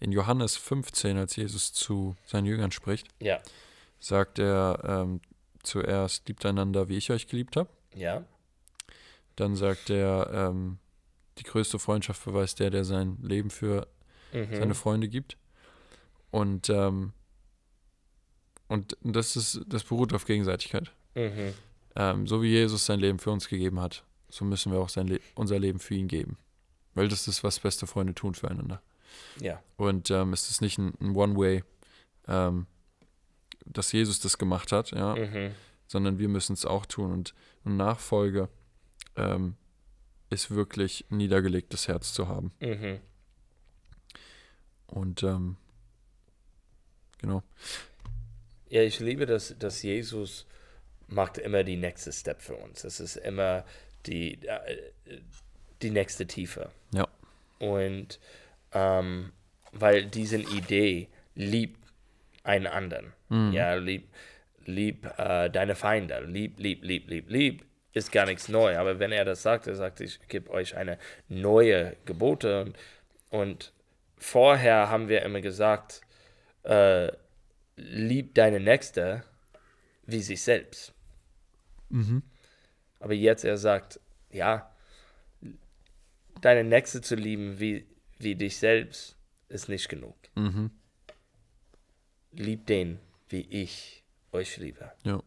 In 0.00 0.12
Johannes 0.12 0.56
15, 0.56 1.16
als 1.16 1.36
Jesus 1.36 1.72
zu 1.72 2.16
seinen 2.26 2.46
Jüngern 2.46 2.70
spricht, 2.70 3.08
Ja, 3.20 3.40
sagt 3.98 4.38
er 4.38 4.80
ähm, 4.84 5.20
zuerst, 5.62 6.28
liebt 6.28 6.44
einander, 6.46 6.88
wie 6.88 6.96
ich 6.96 7.10
euch 7.10 7.26
geliebt 7.26 7.56
habe. 7.56 7.68
ja, 7.94 8.24
Dann 9.36 9.56
sagt 9.56 9.90
er, 9.90 10.30
ähm, 10.32 10.78
die 11.38 11.42
größte 11.42 11.80
Freundschaft 11.80 12.24
beweist 12.24 12.60
der, 12.60 12.70
der 12.70 12.84
sein 12.84 13.18
Leben 13.20 13.50
für 13.50 13.88
mhm. 14.32 14.54
seine 14.54 14.74
Freunde 14.74 15.08
gibt. 15.08 15.36
Und, 16.30 16.68
ähm, 16.68 17.12
und 18.74 18.96
das 19.02 19.36
ist, 19.36 19.60
das 19.68 19.84
beruht 19.84 20.12
auf 20.12 20.24
Gegenseitigkeit. 20.24 20.90
Mhm. 21.14 21.54
Ähm, 21.94 22.26
so 22.26 22.42
wie 22.42 22.48
Jesus 22.48 22.84
sein 22.84 22.98
Leben 22.98 23.20
für 23.20 23.30
uns 23.30 23.48
gegeben 23.48 23.80
hat, 23.80 24.04
so 24.28 24.44
müssen 24.44 24.72
wir 24.72 24.80
auch 24.80 24.88
sein 24.88 25.06
Le 25.06 25.20
unser 25.36 25.60
Leben 25.60 25.78
für 25.78 25.94
ihn 25.94 26.08
geben. 26.08 26.38
Weil 26.94 27.06
das 27.06 27.28
ist, 27.28 27.44
was 27.44 27.60
beste 27.60 27.86
Freunde 27.86 28.14
tun 28.14 28.34
füreinander. 28.34 28.82
ja, 29.38 29.62
Und 29.76 30.10
ähm, 30.10 30.32
es 30.32 30.50
ist 30.50 30.60
nicht 30.60 30.78
ein, 30.78 30.92
ein 31.00 31.14
One-Way, 31.14 31.62
ähm, 32.26 32.66
dass 33.64 33.92
Jesus 33.92 34.18
das 34.18 34.38
gemacht 34.38 34.72
hat, 34.72 34.90
ja, 34.90 35.14
mhm. 35.14 35.52
sondern 35.86 36.18
wir 36.18 36.28
müssen 36.28 36.54
es 36.54 36.66
auch 36.66 36.84
tun. 36.84 37.12
Und 37.12 37.32
eine 37.64 37.76
Nachfolge 37.76 38.48
ähm, 39.14 39.54
ist 40.30 40.50
wirklich 40.50 41.04
ein 41.10 41.18
niedergelegtes 41.18 41.86
Herz 41.86 42.12
zu 42.12 42.26
haben. 42.26 42.50
Mhm. 42.60 42.98
Und 44.88 45.22
ähm, 45.22 45.56
genau. 47.18 47.44
Ja, 48.74 48.82
ich 48.82 48.98
liebe, 48.98 49.24
dass, 49.24 49.56
dass 49.56 49.84
Jesus 49.84 50.46
macht 51.06 51.38
immer 51.38 51.62
die 51.62 51.76
nächste 51.76 52.12
Step 52.12 52.42
für 52.42 52.56
uns. 52.56 52.82
Es 52.82 52.98
ist 52.98 53.14
immer 53.14 53.64
die, 54.06 54.32
äh, 54.48 54.90
die 55.80 55.90
nächste 55.90 56.26
Tiefe. 56.26 56.70
Ja. 56.92 57.06
Und 57.60 58.18
ähm, 58.72 59.32
weil 59.70 60.06
diese 60.06 60.38
Idee 60.38 61.06
liebt 61.36 61.78
einen 62.42 62.66
anderen. 62.66 63.12
Ja, 63.52 63.74
lieb, 63.74 64.08
lieb 64.64 65.06
äh, 65.18 65.50
deine 65.50 65.76
Feinde. 65.76 66.24
Lieb, 66.24 66.58
lieb, 66.58 66.82
lieb, 66.82 67.08
lieb, 67.08 67.30
lieb 67.30 67.64
ist 67.92 68.10
gar 68.10 68.26
nichts 68.26 68.48
neu. 68.48 68.76
Aber 68.76 68.98
wenn 68.98 69.12
er 69.12 69.24
das 69.24 69.40
sagt, 69.42 69.68
er 69.68 69.76
sagt, 69.76 70.00
ich 70.00 70.18
gebe 70.26 70.50
euch 70.50 70.76
eine 70.76 70.98
neue 71.28 71.96
Gebote. 72.06 72.62
Und, 72.62 72.76
und 73.30 73.72
vorher 74.18 74.90
haben 74.90 75.08
wir 75.08 75.22
immer 75.22 75.42
gesagt, 75.42 76.00
äh, 76.64 77.12
lieb 77.76 78.34
deine 78.34 78.60
Nächste 78.60 79.24
wie 80.06 80.20
sich 80.20 80.42
selbst. 80.42 80.92
Aber 83.00 83.14
jetzt 83.14 83.44
er 83.44 83.56
sagt, 83.56 84.00
ja, 84.30 84.70
deine 86.40 86.64
Nächste 86.64 87.00
zu 87.00 87.14
lieben 87.14 87.58
wie, 87.58 87.86
wie 88.18 88.34
dich 88.34 88.58
selbst 88.58 89.16
ist 89.48 89.68
nicht 89.68 89.88
genug. 89.88 90.14
Mhm. 90.34 90.70
Lieb 92.32 92.66
den, 92.66 92.98
wie 93.28 93.46
ich 93.48 94.02
euch 94.32 94.56
liebe. 94.58 94.92
Ja. 95.04 95.22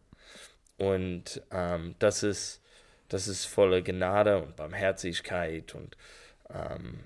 Und 0.76 1.42
ähm, 1.50 1.96
das 1.98 2.22
ist 2.22 2.62
das 3.08 3.26
ist 3.26 3.46
volle 3.46 3.82
Gnade 3.82 4.42
und 4.42 4.56
Barmherzigkeit 4.56 5.74
und 5.74 5.96
ähm, 6.50 7.00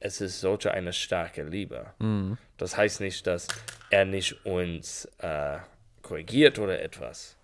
es 0.00 0.20
ist 0.20 0.40
solche 0.40 0.70
eine 0.72 0.92
starke 0.92 1.42
Liebe. 1.42 1.92
Das 2.56 2.76
heißt 2.76 3.00
nicht, 3.00 3.26
dass 3.26 3.48
er 3.90 4.04
nicht 4.04 4.44
uns 4.44 5.06
äh, 5.18 5.58
korrigiert 6.02 6.58
oder 6.58 6.80
etwas. 6.80 7.36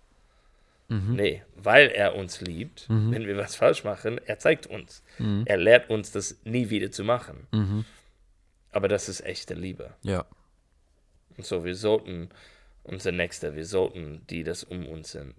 Nee, 0.87 1.41
weil 1.55 1.87
er 1.89 2.15
uns 2.15 2.41
liebt, 2.41 2.85
wenn 2.89 3.25
wir 3.25 3.37
was 3.37 3.55
falsch 3.55 3.83
machen, 3.83 4.19
er 4.25 4.37
zeigt 4.37 4.67
uns. 4.67 5.01
Er 5.45 5.57
lehrt 5.57 5.89
uns, 5.89 6.11
das 6.11 6.37
nie 6.43 6.69
wieder 6.69 6.91
zu 6.91 7.03
machen. 7.03 7.47
Aber 8.71 8.87
das 8.87 9.09
ist 9.09 9.21
echte 9.21 9.53
Liebe. 9.53 9.93
Ja. 10.03 10.25
Und 11.37 11.45
so, 11.45 11.63
wir 11.65 11.75
sollten 11.75 12.29
unsere 12.83 13.15
Nächste, 13.15 13.55
wir 13.55 13.65
sollten 13.65 14.25
die, 14.29 14.43
das 14.43 14.63
um 14.63 14.87
uns 14.87 15.11
sind, 15.11 15.33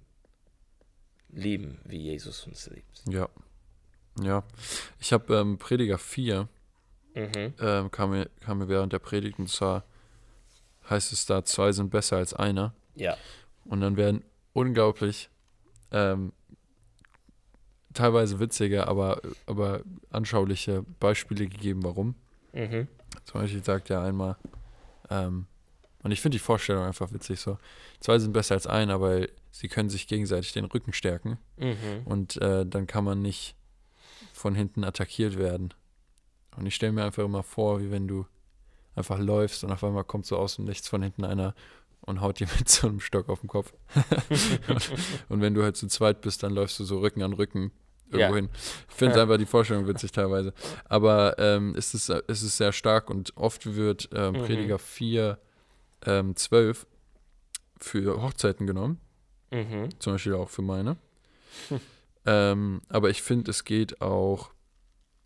lieben, 1.29 1.79
wie 1.85 1.99
Jesus 1.99 2.47
uns 2.47 2.69
liebt. 2.69 3.03
Ja. 3.09 3.29
Ja. 4.21 4.43
Ich 4.99 5.13
habe 5.13 5.37
ähm, 5.37 5.59
Prediger 5.59 5.99
4, 5.99 6.49
Mhm. 7.17 7.55
ähm, 7.61 7.91
kam, 7.91 8.11
mir, 8.11 8.29
kam 8.41 8.59
mir 8.59 8.69
während 8.69 8.93
der 8.93 8.99
Predigt, 8.99 9.39
und 9.39 9.49
zwar 9.49 9.85
heißt 10.91 11.13
es 11.13 11.25
da, 11.27 11.45
zwei 11.45 11.73
sind 11.73 11.91
besser 11.91 12.19
als 12.19 12.35
einer. 12.35 12.75
Ja. 12.95 13.17
Und 13.65 13.81
dann 13.81 13.97
werden 13.97 14.23
unglaublich, 14.53 15.29
ähm, 15.91 16.33
teilweise 17.95 18.39
witzige, 18.39 18.87
aber, 18.87 19.21
aber 19.47 19.81
anschauliche 20.11 20.85
Beispiele 21.01 21.47
gegeben, 21.49 21.83
warum. 21.83 22.15
Mhm. 22.53 22.87
Zum 23.25 23.41
Beispiel 23.41 23.65
sagt 23.65 23.91
er 23.91 24.03
einmal, 24.03 24.37
ähm, 25.11 25.47
und 26.03 26.13
ich 26.13 26.21
finde 26.21 26.37
die 26.37 26.43
Vorstellung 26.45 26.85
einfach 26.85 27.13
witzig 27.13 27.41
so, 27.41 27.59
zwei 28.01 28.19
sind 28.19 28.33
besser 28.33 28.55
als 28.55 28.67
einer, 28.67 29.01
weil 29.01 29.31
sie 29.51 29.69
können 29.69 29.89
sich 29.89 30.07
gegenseitig 30.07 30.53
den 30.53 30.67
Rücken 30.67 30.93
stärken 30.93 31.39
Mhm. 31.57 32.03
und 32.05 32.37
äh, 32.43 32.65
dann 32.67 32.87
kann 32.87 33.05
man 33.05 33.23
nicht 33.23 33.57
von 34.33 34.55
hinten 34.55 34.85
attackiert 34.85 35.39
werden. 35.39 35.73
Und 36.57 36.67
ich 36.67 36.75
stelle 36.75 36.93
mir 36.93 37.05
einfach 37.05 37.25
immer 37.25 37.43
vor, 37.43 37.81
wie 37.81 37.91
wenn 37.91 38.09
du 38.09 38.27
einfach 38.95 39.19
läufst 39.19 39.63
und 39.65 39.71
auf 39.73 39.85
einmal 39.85 40.05
kommt 40.05 40.27
so 40.27 40.37
aus 40.39 40.57
dem 40.57 40.65
Nichts 40.65 40.89
von 40.89 41.03
hinten 41.03 41.25
einer 41.25 41.55
und 42.01 42.21
haut 42.21 42.41
dir 42.41 42.47
mit 42.59 42.69
so 42.69 42.87
einem 42.89 43.01
Stock 43.01 43.29
auf 43.29 43.41
den 43.41 43.49
Kopf. 43.49 43.73
und, 44.69 44.91
und 45.29 45.41
wenn 45.41 45.55
du 45.55 45.63
halt 45.63 45.77
zu 45.77 45.87
zweit 45.89 46.21
bist, 46.23 46.43
dann 46.43 46.53
läufst 46.53 46.79
du 46.81 46.85
so 46.85 46.99
Rücken 47.01 47.23
an 47.23 47.33
Rücken 47.35 47.73
irgendwo 48.11 48.35
Ja. 48.35 48.37
hin. 48.37 48.49
Ich 48.89 48.95
finde 48.95 49.17
Ja. 49.17 49.23
einfach 49.23 49.37
die 49.37 49.47
Vorstellung 49.47 49.87
witzig 49.89 50.13
teilweise. 50.13 50.55
Aber 50.89 51.39
ähm, 51.39 51.75
es, 51.77 51.93
ist, 51.93 52.09
es 52.09 52.43
ist 52.43 52.57
sehr 52.57 52.73
stark 52.73 53.11
und 53.11 53.37
oft 53.37 53.75
wird 53.75 54.09
ähm, 54.15 54.35
Mhm. 54.35 54.39
Prediger 54.39 54.79
4, 54.79 55.39
ähm, 56.07 56.37
12 56.37 56.87
für 57.79 58.23
Hochzeiten 58.23 58.67
genommen 58.67 59.01
Mhm. 59.53 59.89
zum 59.99 60.15
Beispiel 60.15 60.35
auch 60.35 60.49
für 60.49 60.63
meine. 60.63 60.97
ähm, 62.27 62.81
aber 62.89 63.11
ich 63.11 63.23
finde, 63.23 63.51
es 63.51 63.65
geht 63.65 64.01
auch 64.01 64.51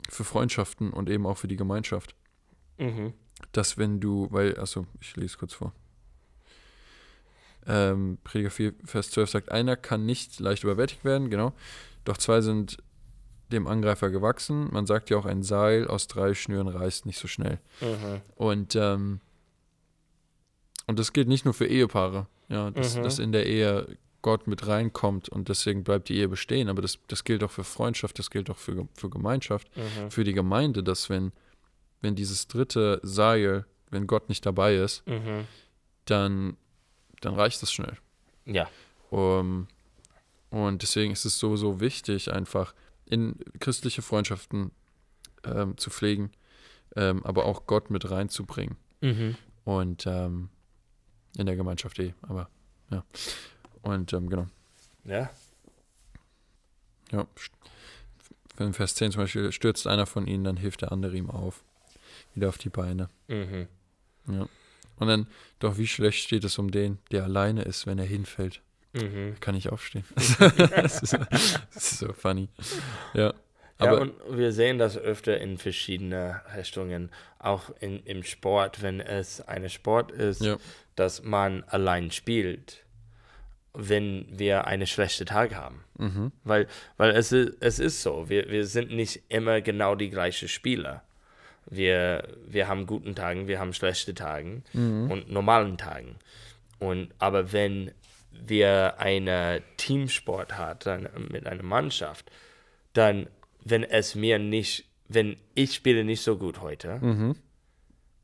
für 0.08 0.24
Freundschaften 0.24 0.90
und 0.92 1.08
eben 1.10 1.26
auch 1.26 1.36
für 1.38 1.48
die 1.48 1.56
Gemeinschaft, 1.56 2.14
Mhm. 2.78 3.12
dass 3.52 3.76
wenn 3.78 4.00
du, 4.00 4.28
weil, 4.30 4.56
also 4.56 4.86
ich 5.00 5.14
lese 5.16 5.36
kurz 5.38 5.52
vor. 5.54 5.72
Ähm, 7.66 8.18
Prediger 8.24 8.50
4, 8.50 8.72
Vers 8.84 9.10
12 9.10 9.30
sagt, 9.30 9.52
einer 9.52 9.76
kann 9.76 10.06
nicht 10.06 10.40
leicht 10.40 10.64
überwältigt 10.64 11.04
werden, 11.04 11.28
genau, 11.30 11.52
doch 12.04 12.16
zwei 12.16 12.40
sind 12.40 12.78
dem 13.52 13.66
Angreifer 13.66 14.10
gewachsen. 14.10 14.68
Man 14.72 14.86
sagt 14.86 15.10
ja 15.10 15.16
auch, 15.18 15.26
ein 15.26 15.42
Seil 15.42 15.86
aus 15.88 16.06
drei 16.06 16.34
Schnüren 16.34 16.68
reißt 16.68 17.04
nicht 17.04 17.18
so 17.18 17.28
schnell. 17.28 17.58
Mhm. 17.80 18.20
Und, 18.36 18.76
ähm, 18.76 19.20
und 20.86 20.98
das 20.98 21.12
gilt 21.12 21.28
nicht 21.28 21.44
nur 21.44 21.52
für 21.54 21.66
Ehepaare, 21.66 22.26
ja, 22.48 22.70
dass, 22.70 22.96
Mhm. 22.96 23.02
dass 23.02 23.18
in 23.18 23.32
der 23.32 23.46
Ehe 23.46 23.86
Gott 24.22 24.46
mit 24.46 24.66
reinkommt 24.66 25.28
und 25.28 25.48
deswegen 25.48 25.82
bleibt 25.84 26.08
die 26.08 26.16
Ehe 26.16 26.28
bestehen, 26.28 26.68
aber 26.68 26.82
das, 26.82 26.98
das 27.08 27.24
gilt 27.24 27.42
auch 27.42 27.50
für 27.50 27.64
Freundschaft, 27.64 28.18
das 28.18 28.30
gilt 28.30 28.50
auch 28.50 28.56
für, 28.58 28.86
für 28.94 29.08
Gemeinschaft, 29.10 29.68
Mhm. 29.76 30.10
für 30.10 30.24
die 30.24 30.32
Gemeinde, 30.34 30.82
dass 30.82 31.08
wenn, 31.08 31.32
wenn 32.00 32.14
dieses 32.14 32.46
dritte 32.48 33.00
Seil, 33.02 33.64
wenn 33.90 34.06
Gott 34.06 34.28
nicht 34.28 34.44
dabei 34.46 34.76
ist, 34.76 35.06
Mhm. 35.06 35.46
dann, 36.04 36.56
dann 37.20 37.34
reicht 37.34 37.62
es 37.62 37.72
schnell. 37.72 37.96
Ja. 38.44 38.68
Um, 39.10 39.66
und 40.50 40.82
deswegen 40.82 41.12
ist 41.12 41.24
es 41.24 41.38
so, 41.38 41.56
so 41.56 41.80
wichtig, 41.80 42.32
einfach 42.32 42.74
in 43.06 43.36
christliche 43.58 44.02
Freundschaften 44.02 44.70
ähm, 45.44 45.76
zu 45.78 45.90
pflegen, 45.90 46.30
ähm, 46.96 47.24
aber 47.24 47.44
auch 47.44 47.66
Gott 47.66 47.90
mit 47.90 48.10
reinzubringen. 48.10 48.76
Mhm. 49.00 49.36
Und 49.64 50.06
ähm, 50.06 50.48
in 51.36 51.46
der 51.46 51.56
Gemeinschaft 51.56 51.98
eh, 52.00 52.14
aber 52.22 52.48
ja. 52.90 53.04
Und 53.82 54.12
ähm, 54.12 54.28
genau. 54.28 54.46
Ja. 55.04 55.30
Ja. 57.12 57.26
In 58.58 58.74
Vers 58.74 58.94
10 58.94 59.12
zum 59.12 59.22
Beispiel 59.22 59.52
stürzt 59.52 59.86
einer 59.86 60.06
von 60.06 60.26
ihnen, 60.26 60.44
dann 60.44 60.56
hilft 60.56 60.82
der 60.82 60.92
andere 60.92 61.16
ihm 61.16 61.30
auf. 61.30 61.62
Wieder 62.34 62.48
auf 62.48 62.58
die 62.58 62.68
Beine. 62.68 63.08
Mhm. 63.28 63.66
Ja. 64.28 64.46
Und 64.96 65.08
dann, 65.08 65.26
doch 65.58 65.78
wie 65.78 65.86
schlecht 65.86 66.22
steht 66.22 66.44
es 66.44 66.58
um 66.58 66.70
den, 66.70 66.98
der 67.10 67.24
alleine 67.24 67.62
ist, 67.62 67.86
wenn 67.86 67.98
er 67.98 68.04
hinfällt. 68.04 68.60
Mhm. 68.92 69.36
Kann 69.40 69.54
ich 69.54 69.70
aufstehen. 69.70 70.04
das, 70.14 71.02
ist, 71.02 71.14
das 71.30 71.56
ist 71.74 71.98
so 71.98 72.12
funny. 72.12 72.48
Ja. 73.14 73.32
Ja, 73.80 73.86
Aber 73.86 74.00
und 74.02 74.12
wir 74.30 74.52
sehen 74.52 74.76
das 74.78 74.98
öfter 74.98 75.38
in 75.40 75.56
verschiedenen 75.56 76.34
Richtungen, 76.54 77.10
auch 77.38 77.70
in, 77.80 78.04
im 78.04 78.22
Sport, 78.24 78.82
wenn 78.82 79.00
es 79.00 79.40
eine 79.40 79.70
Sport 79.70 80.12
ist, 80.12 80.42
Ja. 80.42 80.58
dass 80.96 81.22
man 81.22 81.64
allein 81.64 82.10
spielt, 82.10 82.84
wenn 83.74 84.26
wir 84.30 84.66
einen 84.66 84.86
schlechten 84.86 85.26
Tag 85.26 85.54
haben. 85.54 85.84
mhm. 85.98 86.32
Weil, 86.44 86.66
weil 86.96 87.10
es, 87.10 87.32
ist, 87.32 87.56
es 87.60 87.78
ist 87.78 88.02
so, 88.02 88.28
wir, 88.28 88.48
wir 88.50 88.66
sind 88.66 88.90
nicht 88.90 89.22
immer 89.28 89.60
genau 89.60 89.94
die 89.94 90.10
gleichen 90.10 90.48
Spieler. 90.48 91.02
Wir, 91.66 92.26
wir 92.48 92.66
haben 92.66 92.86
guten 92.86 93.14
Tagen, 93.14 93.46
wir 93.46 93.60
haben 93.60 93.72
schlechte 93.72 94.14
Tagen 94.14 94.64
und 95.10 95.30
normalen 95.30 95.78
Tagen. 95.78 96.16
Und, 96.80 97.10
aber 97.18 97.52
wenn 97.52 97.92
wir 98.32 98.98
eine 98.98 99.62
Teamsport 99.76 100.56
hat, 100.58 100.86
dann 100.86 101.08
mit 101.30 101.46
einer 101.46 101.62
Mannschaft, 101.62 102.30
dann, 102.94 103.28
wenn 103.64 103.84
es 103.84 104.14
mir 104.16 104.38
nicht, 104.38 104.86
wenn 105.06 105.36
ich 105.54 105.74
spiele 105.74 106.02
nicht 106.02 106.22
so 106.22 106.36
gut 106.38 106.60
heute, 106.60 106.98
Mhm. 107.00 107.36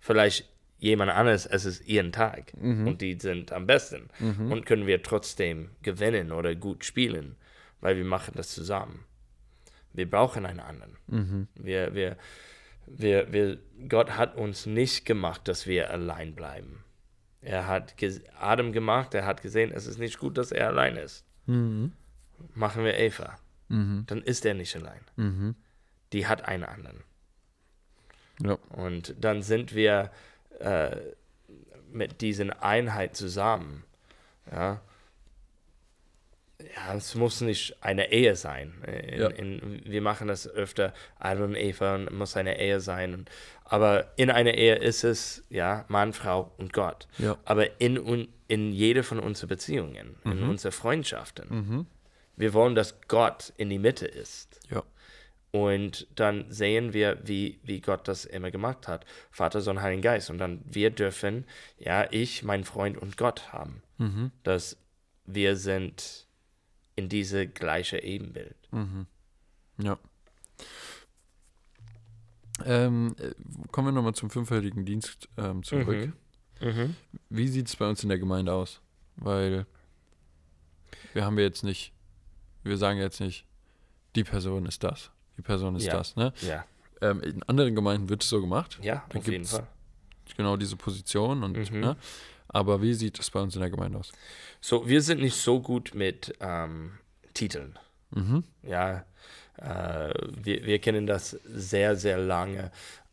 vielleicht 0.01 0.49
jemand 0.79 1.11
anderes, 1.11 1.47
es 1.47 1.65
ist 1.65 1.87
ihren 1.87 2.13
Tag 2.13 2.53
und 2.61 3.01
die 3.01 3.19
sind 3.19 3.53
am 3.53 3.67
besten 3.67 4.09
und 4.21 4.67
können 4.67 4.87
wir 4.87 5.03
trotzdem 5.03 5.71
gewinnen 5.83 6.33
oder 6.33 6.55
gut 6.55 6.85
spielen, 6.85 7.37
weil 7.81 7.97
wir 7.97 8.05
machen 8.05 8.35
das 8.37 8.49
zusammen. 8.51 9.05
Wir 9.93 10.09
brauchen 10.09 10.45
einen 10.45 10.61
anderen. 10.61 10.97
Mhm. 11.07 11.49
Wir, 11.55 11.95
wir, 11.95 12.17
wir, 12.87 13.33
wir, 13.33 13.59
Gott 13.89 14.17
hat 14.17 14.37
uns 14.37 14.67
nicht 14.67 15.07
gemacht, 15.07 15.49
dass 15.49 15.67
wir 15.67 15.91
allein 15.91 16.35
bleiben. 16.35 16.85
Er 17.41 17.67
hat 17.67 17.95
Adam 18.39 18.73
gemacht, 18.73 19.15
er 19.15 19.25
hat 19.25 19.41
gesehen, 19.41 19.73
es 19.73 19.87
ist 19.87 19.99
nicht 19.99 20.19
gut, 20.19 20.37
dass 20.37 20.53
er 20.53 20.69
allein 20.69 20.97
ist. 20.97 21.25
Mhm. 21.47 21.93
Machen 22.55 22.85
wir 22.85 22.99
Eva. 22.99 23.39
Mhm. 23.69 24.05
Dann 24.07 24.21
ist 24.21 24.45
er 24.45 24.55
nicht 24.55 24.77
allein. 24.77 25.01
Mhm. 25.17 25.55
Die 26.13 26.27
hat 26.27 26.45
einen 26.45 26.65
anderen. 26.65 27.03
Ja. 28.43 28.55
Und 28.71 29.15
dann 29.19 29.43
sind 29.43 29.75
wir 29.75 30.11
äh, 30.61 30.97
mit 31.91 32.21
diesen 32.21 32.51
Einheit 32.51 33.17
zusammen. 33.17 33.85
Ja. 34.51 34.81
ja, 36.75 36.95
es 36.95 37.15
muss 37.15 37.41
nicht 37.41 37.77
eine 37.83 38.13
Ehe 38.13 38.37
sein. 38.37 38.75
In, 38.87 39.19
Ja. 39.21 39.29
in, 39.29 39.83
wir 39.85 40.03
machen 40.03 40.29
das 40.29 40.49
öfter, 40.49 40.93
Adam 41.19 41.51
und 41.51 41.57
Eva 41.57 41.95
und 41.95 42.11
muss 42.13 42.37
eine 42.37 42.59
Ehe 42.61 42.81
sein. 42.81 43.27
Aber 43.65 44.13
in 44.17 44.31
einer 44.31 44.55
Ehe 44.55 44.77
ist 44.77 45.05
es, 45.05 45.43
ja, 45.51 45.85
Mann, 45.89 46.13
Frau 46.13 46.53
und 46.59 46.73
Gott. 46.73 47.09
Ja. 47.19 47.37
Aber 47.45 47.81
in, 47.81 48.29
in 48.49 48.73
jede 48.73 49.03
von 49.03 49.19
unseren 49.19 49.49
Beziehungen, 49.49 50.17
in 50.25 50.43
Mhm. 50.45 50.51
unsere 50.51 50.73
Freundschaften, 50.73 51.47
Mhm. 51.51 51.87
wir 52.37 52.53
wollen, 52.55 52.75
dass 52.75 53.01
Gott 53.09 53.53
in 53.57 53.69
die 53.71 53.79
Mitte 53.79 54.07
ist. 54.07 54.56
Und 55.57 56.07
dann 56.15 56.45
sehen 56.51 56.93
wir, 56.93 57.19
wie, 57.25 57.59
wie 57.63 57.81
Gott 57.81 58.09
das 58.09 58.27
immer 58.27 58.51
gemacht 58.51 58.89
hat. 58.89 59.07
Vater, 59.31 59.63
Sohn, 59.63 59.81
Heiligen 59.81 60.03
Geist. 60.03 60.29
Und 60.29 60.37
dann 60.37 60.61
wir 60.67 60.91
dürfen, 60.91 61.47
ja, 61.79 62.07
ich, 62.11 62.43
mein 62.43 62.65
Freund 62.65 62.99
und 62.99 63.17
Gott 63.17 63.55
haben. 63.55 63.83
Mhm. 63.97 64.33
Dass 64.43 64.77
wir 65.25 65.57
sind 65.57 66.27
in 66.95 67.09
diese 67.09 67.47
gleiche 67.47 68.03
Ebenbild. 68.03 68.57
Mhm. 68.71 69.07
Ja. 69.79 69.99
Ähm, 72.67 73.17
äh, 73.19 73.33
kommen 73.73 73.89
wir 73.89 73.93
nochmal 73.93 74.15
zum 74.15 74.29
fünffältigen 74.29 74.85
Dienst 74.85 75.29
ähm, 75.39 75.63
zurück. 75.63 76.13
Mhm. 76.61 76.97
Wie 77.31 77.49
sieht 77.49 77.69
es 77.69 77.77
bei 77.77 77.89
uns 77.89 78.03
in 78.03 78.11
der 78.11 78.19
Gemeinde 78.19 78.53
aus? 78.53 78.83
Weil 79.17 79.65
wir 81.15 81.25
haben 81.25 81.39
ja 81.39 81.45
jetzt 81.45 81.65
nicht, 81.65 81.95
wir 82.63 82.77
sagen 82.77 82.99
jetzt 82.99 83.21
nicht, 83.21 83.47
die 84.17 84.25
Person 84.25 84.67
ist 84.67 84.85
das, 84.85 85.11
die 85.37 85.43
Person 85.43 85.77
ist 85.77 85.85
Ja. 85.85 85.97
das. 85.99 86.17
Ne? 86.17 86.33
Ja, 86.43 86.65
Ähm, 87.03 87.21
in 87.21 87.43
anderen 87.43 87.75
Gemeinden 87.75 88.09
wird 88.09 88.23
es 88.23 88.29
so 88.31 88.41
gemacht, 88.41 88.79
ja, 88.81 89.05
Da 89.11 89.19
auf 89.19 89.27
jeden 89.29 89.45
Fall. 89.45 89.67
genau 90.37 90.57
diese 90.57 90.77
Position. 90.77 91.43
Und, 91.43 91.71
Mhm. 91.71 91.81
ne? 91.81 91.97
Aber 92.49 92.81
wie 92.81 92.95
sieht 92.95 93.19
es 93.19 93.31
bei 93.31 93.41
uns 93.41 93.55
in 93.55 93.61
der 93.61 93.69
Gemeinde 93.71 93.99
aus? 93.99 94.13
So, 94.63 94.89
wir 94.89 95.03
sind 95.03 95.21
nicht 95.21 95.37
so 95.37 95.61
gut 95.61 95.95
mit 95.95 96.35
ähm, 96.41 96.99
Titeln. 97.35 97.79
Mhm. 98.13 98.45
Ja, 98.63 99.05
äh, 99.59 100.15
wir, 100.43 100.65
wir 100.65 100.79
kennen 100.79 101.07
das 101.07 101.31
sehr, 101.45 101.97
sehr 101.97 102.17
lange. 102.19 102.71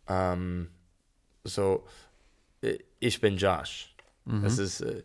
Ähm, 0.08 0.70
so, 1.44 1.86
äh, 2.62 2.78
ich 3.00 3.20
bin 3.20 3.36
Josh. 3.38 3.94
Mhm. 4.26 4.44
Das 4.44 4.60
ist, 4.60 4.80
äh, 4.82 5.04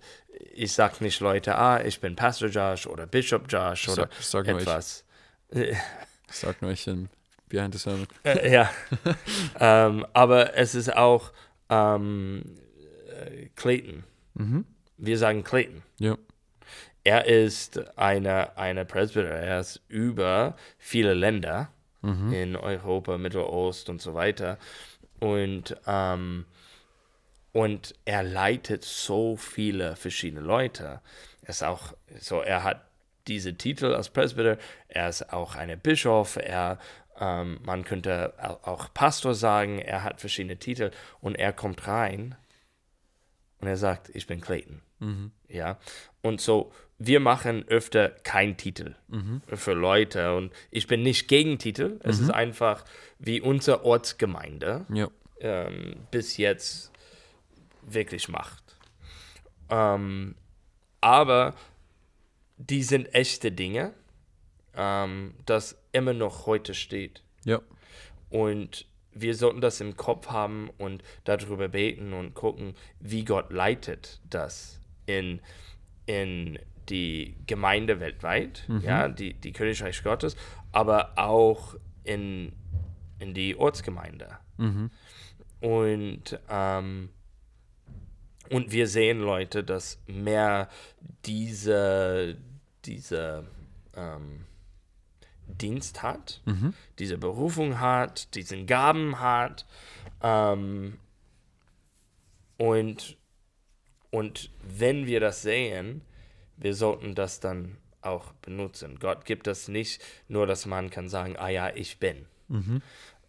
ich 0.55 0.73
sag 0.73 1.01
nicht 1.01 1.19
Leute, 1.21 1.57
ah, 1.57 1.83
ich 1.83 2.01
bin 2.01 2.15
Pastor 2.15 2.49
Josh 2.49 2.87
oder 2.87 3.07
Bishop 3.07 3.47
Josh 3.49 3.89
oder 3.89 4.09
sag, 4.21 4.47
sag 4.47 4.47
etwas. 4.49 5.05
ich 5.51 5.75
sag 6.31 6.63
nur 6.63 6.71
ich 6.71 6.87
in 6.87 7.09
Behind 7.49 7.73
the 7.75 7.79
Sermon. 7.81 8.07
Äh, 8.25 8.53
ja. 8.53 8.71
ähm, 9.61 10.07
aber 10.13 10.55
es 10.57 10.75
ist 10.75 10.95
auch 10.95 11.33
ähm, 11.71 12.45
äh, 13.11 13.47
Clayton. 13.57 14.05
Mhm. 14.35 14.65
Wir 14.97 15.19
sagen 15.19 15.45
Clayton. 15.45 15.83
Ja. 15.99 16.17
Er 17.05 17.25
ist 17.27 17.97
eine, 17.97 18.57
eine 18.59 18.85
Presbyter. 18.85 19.29
Er 19.31 19.61
ist 19.61 19.81
über 19.89 20.57
viele 20.79 21.15
Länder 21.15 21.71
Mhm. 22.01 22.33
in 22.33 22.57
Europa, 22.57 23.19
Mittelost 23.19 23.89
und 23.89 24.01
so 24.01 24.15
weiter. 24.15 24.59
Und, 25.19 25.77
ähm, 25.87 26.45
und 27.53 27.95
er 28.05 28.23
leitet 28.23 28.85
so 28.85 29.37
viele 29.37 29.97
verschiedene 29.97 30.43
Leute. 30.43 31.01
Er 31.43 31.49
ist 31.49 31.65
auch 31.65 31.95
so, 32.21 32.41
er 32.41 32.63
hat 32.63 32.83
diese 33.29 33.55
Titel 33.55 33.95
als 33.95 34.09
Presbyter. 34.11 34.59
Er 34.89 35.09
ist 35.09 35.33
auch 35.33 35.55
ein 35.55 35.79
Bischof. 35.81 36.37
Er, 36.37 36.79
ähm, 37.21 37.59
man 37.63 37.85
könnte 37.85 38.35
au- 38.39 38.59
auch 38.71 38.93
Pastor 38.95 39.35
sagen. 39.35 39.79
Er 39.79 40.03
hat 40.05 40.21
verschiedene 40.21 40.57
Titel 40.59 40.91
und 41.21 41.35
er 41.37 41.53
kommt 41.53 41.87
rein 41.87 42.35
und 43.61 43.69
er 43.69 43.77
sagt, 43.77 44.11
ich 44.15 44.27
bin 44.27 44.41
Clayton. 44.41 44.83
Mhm. 45.01 45.33
Ja, 45.49 45.79
und 46.23 46.41
so, 46.41 46.73
wir 46.99 47.21
machen 47.21 47.65
öfter 47.69 48.09
keinen 48.09 48.57
Titel 48.57 48.97
Mhm. 49.09 49.43
für 49.55 49.73
Leute 49.73 50.35
und 50.35 50.53
ich 50.71 50.87
bin 50.89 51.03
nicht 51.03 51.29
gegen 51.29 51.59
Titel. 51.59 52.01
Es 52.03 52.19
ist 52.19 52.31
einfach 52.31 52.85
wie 53.21 53.41
unsere 53.41 53.85
Ortsgemeinde 53.85 54.85
Ja. 54.93 55.09
ähm, 55.41 55.95
bis 56.11 56.37
jetzt 56.37 56.91
wirklich 57.83 58.29
macht. 58.29 58.77
Ähm, 59.71 60.35
aber 61.01 61.55
die 62.59 62.83
sind 62.83 63.15
echte 63.15 63.51
Dinge, 63.51 63.95
ähm, 64.75 65.35
das 65.47 65.81
immer 65.93 66.13
noch 66.13 66.47
heute 66.47 66.75
steht. 66.75 67.23
Ja. 67.45 67.61
Und 68.31 68.87
wir 69.13 69.35
sollten 69.35 69.61
das 69.61 69.81
im 69.81 69.97
Kopf 69.97 70.29
haben 70.29 70.71
und 70.79 71.03
darüber 71.25 71.69
beten 71.69 72.13
und 72.13 72.35
gucken, 72.35 72.75
wie 73.01 73.25
Gott 73.25 73.53
leitet 73.53 74.21
das 74.29 74.81
in, 75.07 75.41
in 76.07 76.59
die 76.89 77.37
Gemeinde 77.47 78.01
weltweit, 78.01 78.67
ja, 78.83 79.09
die, 79.09 79.35
die 79.35 79.53
Königreich 79.53 80.03
Gottes, 80.03 80.37
aber 80.73 81.13
auch 81.17 81.75
in, 82.05 82.53
in 83.19 83.35
die 83.35 83.57
Ortsgemeinde. 83.57 84.29
Mhm. 84.57 84.91
Und, 85.61 86.39
ähm, 86.49 87.11
und 88.51 88.73
wir 88.73 88.87
sehen 88.87 89.21
Leute, 89.21 89.65
dass 89.65 90.01
mehr 90.07 90.69
diese, 91.27 92.39
diese 92.89 93.47
ähm, 93.95 94.45
Dienst 95.47 96.03
hat, 96.03 96.41
Mhm. 96.45 96.75
diese 96.99 97.19
Berufung 97.19 97.79
hat, 97.81 98.35
diesen 98.35 98.67
Gaben 98.67 99.21
hat. 99.21 99.67
Ähm, 100.23 100.99
und, 102.57 103.17
und 104.11 104.51
wenn 104.63 105.07
wir 105.07 105.21
das 105.21 105.43
sehen, 105.43 106.03
wir 106.57 106.75
sollten 106.75 107.15
das 107.15 107.41
dann 107.41 107.77
auch 108.01 108.33
benutzen. 108.43 108.99
Gott 108.99 109.25
gibt 109.25 109.47
das 109.47 109.69
nicht 109.69 110.03
nur, 110.29 110.47
dass 110.47 110.67
man 110.67 110.91
kann 110.91 111.09
sagen, 111.09 111.37
ah 111.37 111.49
ja, 111.49 111.71
ich 111.75 111.99
bin. 111.99 112.27
Mhm. 112.49 112.83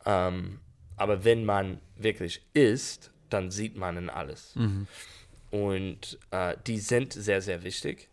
Ähm, 0.06 0.60
aber 0.98 1.24
wenn 1.24 1.46
man 1.46 1.80
wirklich 1.96 2.42
ist, 2.54 3.12
dann 3.30 3.52
sieht 3.52 3.78
man 3.78 3.98
in 3.98 4.10
alles. 4.10 4.56
Mhm. 4.56 4.88
Und 5.52 6.20
äh, 6.32 6.56
die 6.68 6.80
sind 6.80 7.14
sehr, 7.14 7.42
sehr 7.42 7.64
wichtig. 7.64 8.10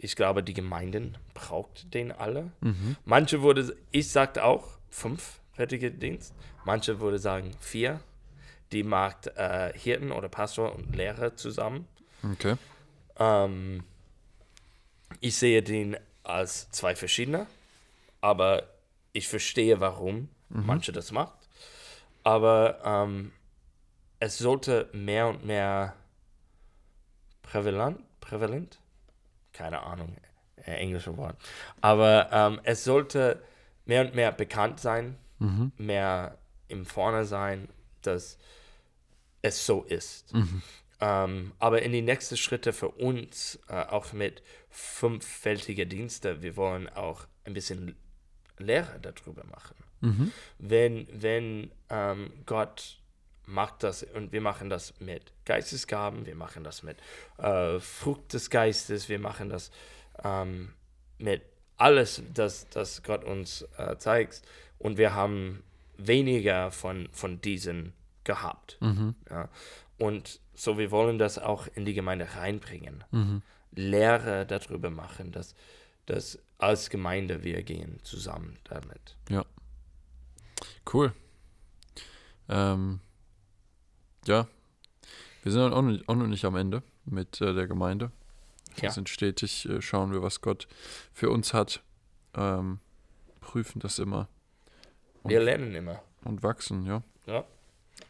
Ich 0.00 0.14
glaube, 0.14 0.42
die 0.44 0.54
Gemeinden 0.54 1.18
braucht 1.34 1.92
den 1.92 2.12
alle. 2.12 2.52
Mhm. 2.60 2.96
Manche 3.04 3.42
würde, 3.42 3.76
ich 3.90 4.10
sagte 4.10 4.44
auch 4.44 4.78
fünf 4.88 5.40
fertige 5.52 5.90
Dienst. 5.90 6.34
Manche 6.64 7.00
würde 7.00 7.18
sagen 7.18 7.52
vier. 7.60 8.00
Die 8.70 8.84
macht 8.84 9.26
äh, 9.36 9.72
Hirten 9.76 10.12
oder 10.12 10.28
Pastor 10.28 10.74
und 10.74 10.94
Lehrer 10.94 11.34
zusammen. 11.36 11.88
Okay. 12.22 12.56
Ähm, 13.18 13.82
ich 15.20 15.36
sehe 15.36 15.62
den 15.62 15.96
als 16.22 16.70
zwei 16.70 16.94
verschiedene, 16.94 17.46
aber 18.20 18.68
ich 19.12 19.26
verstehe, 19.26 19.80
warum 19.80 20.28
manche 20.50 20.92
das 20.92 21.12
macht. 21.12 21.34
Aber 22.22 22.80
ähm, 22.84 23.32
es 24.20 24.38
sollte 24.38 24.88
mehr 24.92 25.28
und 25.28 25.44
mehr 25.44 25.94
prävalent, 27.42 28.00
prävalent, 28.20 28.78
keine 29.58 29.82
Ahnung, 29.82 30.16
äh, 30.64 30.72
englische 30.72 31.16
Wort, 31.16 31.36
aber 31.80 32.28
ähm, 32.32 32.60
es 32.62 32.84
sollte 32.84 33.42
mehr 33.86 34.02
und 34.02 34.14
mehr 34.14 34.32
bekannt 34.32 34.78
sein, 34.80 35.16
Mhm. 35.40 35.70
mehr 35.78 36.36
im 36.66 36.84
Vorne 36.84 37.24
sein, 37.24 37.68
dass 38.02 38.38
es 39.40 39.64
so 39.64 39.84
ist. 39.84 40.34
Mhm. 40.34 40.62
Ähm, 41.00 41.52
aber 41.60 41.82
in 41.82 41.92
die 41.92 42.02
nächsten 42.02 42.36
Schritte 42.36 42.72
für 42.72 42.88
uns, 42.88 43.58
äh, 43.68 43.84
auch 43.84 44.12
mit 44.12 44.42
fünffältiger 44.68 45.84
Dienste, 45.84 46.42
wir 46.42 46.56
wollen 46.56 46.88
auch 46.88 47.26
ein 47.44 47.54
bisschen 47.54 47.94
Lehre 48.58 48.98
darüber 49.00 49.44
machen. 49.44 49.76
Mhm. 50.00 50.32
Wenn, 50.58 51.06
wenn 51.12 51.70
ähm, 51.88 52.32
Gott 52.46 52.98
macht 53.48 53.82
das 53.82 54.02
und 54.02 54.32
wir 54.32 54.40
machen 54.40 54.68
das 54.68 54.94
mit 55.00 55.32
Geistesgaben, 55.44 56.26
wir 56.26 56.34
machen 56.34 56.64
das 56.64 56.82
mit 56.82 56.98
äh, 57.38 57.80
Frucht 57.80 58.32
des 58.34 58.50
Geistes, 58.50 59.08
wir 59.08 59.18
machen 59.18 59.48
das 59.48 59.70
ähm, 60.22 60.74
mit 61.18 61.42
alles, 61.76 62.22
das, 62.34 62.68
das 62.68 63.02
Gott 63.02 63.24
uns 63.24 63.62
äh, 63.78 63.96
zeigt 63.96 64.42
und 64.78 64.98
wir 64.98 65.14
haben 65.14 65.62
weniger 65.96 66.70
von, 66.70 67.08
von 67.12 67.40
diesen 67.40 67.94
gehabt. 68.24 68.76
Mhm. 68.80 69.14
Ja. 69.30 69.48
Und 69.96 70.40
so, 70.54 70.76
wir 70.76 70.90
wollen 70.90 71.18
das 71.18 71.38
auch 71.38 71.66
in 71.74 71.84
die 71.84 71.94
Gemeinde 71.94 72.28
reinbringen. 72.34 73.04
Mhm. 73.10 73.42
Lehre 73.72 74.44
darüber 74.44 74.90
machen, 74.90 75.32
dass, 75.32 75.54
dass 76.06 76.38
als 76.58 76.90
Gemeinde 76.90 77.44
wir 77.44 77.62
gehen 77.62 77.98
zusammen 78.02 78.58
damit. 78.64 79.16
Cool. 80.92 81.12
Ähm, 82.48 83.00
ja, 84.28 84.46
wir 85.42 85.52
sind 85.52 85.72
auch 85.72 85.82
noch, 85.82 85.98
auch 86.08 86.14
noch 86.14 86.26
nicht 86.26 86.44
am 86.44 86.56
Ende 86.56 86.82
mit 87.04 87.40
äh, 87.40 87.54
der 87.54 87.66
Gemeinde. 87.66 88.10
Wir 88.76 88.84
Ja. 88.84 88.90
sind 88.90 89.08
stetig, 89.08 89.68
äh, 89.68 89.80
schauen 89.82 90.12
wir, 90.12 90.22
was 90.22 90.40
Gott 90.40 90.68
für 91.12 91.30
uns 91.30 91.52
hat, 91.54 91.82
ähm, 92.34 92.78
prüfen 93.40 93.80
das 93.80 93.98
immer 93.98 94.28
Und- 95.22 95.30
Wir 95.30 95.40
lernen 95.40 95.74
immer. 95.74 96.02
und 96.24 96.42
wachsen, 96.42 96.84
ja. 96.86 97.02
Ja. 97.26 97.44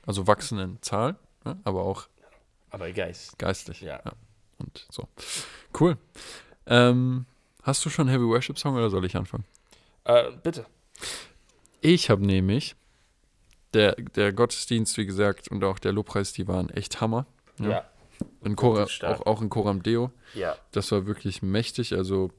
Also 0.07 0.27
wachsen 0.27 0.59
in 0.59 0.83
Zahl, 0.83 1.17
ne? 1.45 1.59
aber 1.65 1.83
auch 1.83 2.09
Aber 2.71 2.91
Geist. 2.93 3.39
geistlich. 3.39 3.81
Ja. 3.81 4.03
Und 4.59 4.87
so. 4.91 5.09
Cool. 5.79 5.97
Ähm, 6.67 7.25
Hast 7.63 7.85
du 7.85 7.91
schon 7.91 8.09
Heavy 8.09 8.25
Worship 8.25 8.59
Song 8.59 8.77
oder 8.77 8.89
soll 8.89 9.05
ich 9.05 9.15
anfangen? 9.17 9.45
Äh, 10.05 10.31
bitte. 10.43 10.65
Ich 11.83 12.09
habe 12.09 12.25
nämlich, 12.25 12.75
der, 13.75 13.95
der 13.97 14.33
Gottesdienst, 14.33 14.97
wie 14.97 15.07
gesagt, 15.07 15.49
und 15.49 15.63
auch 15.65 15.79
der 15.79 15.93
Lobpreis, 15.93 16.33
die 16.33 16.49
waren 16.49 16.71
echt 16.71 17.01
Hammer. 17.01 17.27
Ja. 17.59 17.69
Ja. 17.71 17.85
In 18.43 18.57
Cora, 18.57 18.85
auch, 19.03 19.27
auch 19.27 19.43
in 19.43 19.49
Coram 19.49 19.83
Deo. 19.83 20.11
Ja. 20.35 20.57
Das 20.73 20.91
war 20.91 21.07
wirklich 21.07 21.43
mächtig. 21.43 21.93
Also, 21.95 22.31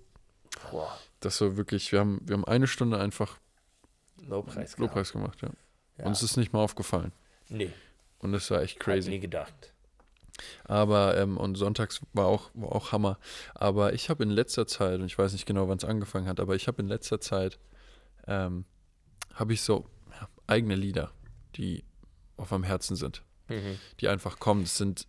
Boah. 0.72 0.98
das 1.22 1.40
war 1.42 1.56
wirklich, 1.56 1.92
wir 1.92 2.00
haben, 2.00 2.20
wir 2.26 2.34
haben 2.36 2.46
eine 2.46 2.68
Stunde 2.68 3.00
einfach 3.00 3.38
Lobpreis. 4.28 4.78
Lobpreis 4.78 5.12
gemacht, 5.12 5.42
ja. 5.42 5.50
Ja. 5.98 6.06
Uns 6.06 6.22
ist 6.24 6.38
nicht 6.38 6.54
mal 6.54 6.60
aufgefallen. 6.60 7.12
Nee, 7.50 7.72
Und 8.20 8.32
das 8.32 8.50
war 8.52 8.62
echt 8.62 8.80
crazy. 8.80 9.00
crazy. 9.00 9.10
nie 9.12 9.20
gedacht. 9.20 9.74
Aber, 10.66 11.18
ähm, 11.18 11.38
und 11.38 11.56
sonntags 11.56 12.02
war 12.14 12.26
auch, 12.28 12.50
war 12.54 12.74
auch 12.74 12.92
Hammer. 12.92 13.18
Aber 13.56 13.94
ich 13.94 14.10
habe 14.10 14.24
in 14.24 14.30
letzter 14.30 14.68
Zeit, 14.68 15.00
und 15.00 15.06
ich 15.06 15.18
weiß 15.18 15.34
nicht 15.34 15.46
genau, 15.46 15.68
wann 15.68 15.78
es 15.78 15.84
angefangen 15.84 16.28
hat, 16.28 16.40
aber 16.40 16.56
ich 16.56 16.68
habe 16.68 16.82
in 16.82 16.88
letzter 16.88 17.20
Zeit, 17.20 17.60
ähm, 18.28 18.66
habe 19.34 19.54
ich 19.54 19.62
so 19.62 19.86
ja, 20.12 20.28
eigene 20.48 20.76
Lieder, 20.76 21.12
die 21.60 21.84
auf 22.38 22.50
meinem 22.52 22.64
Herzen 22.64 22.96
sind, 22.96 23.22
Mhm. 23.50 23.78
die 24.00 24.08
einfach 24.08 24.40
kommen. 24.40 24.64
Das 24.64 24.78
sind 24.78 25.06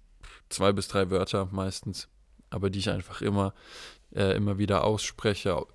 zwei 0.51 0.73
bis 0.73 0.89
drei 0.89 1.09
Wörter 1.11 1.49
meistens, 1.53 2.09
aber 2.51 2.69
die 2.71 2.81
ich 2.81 2.91
einfach 2.91 3.23
immer, 3.23 3.55
äh, 4.15 4.35
immer 4.37 4.59
wieder 4.59 4.85
ausspreche, 4.85 5.55
au- 5.57 5.69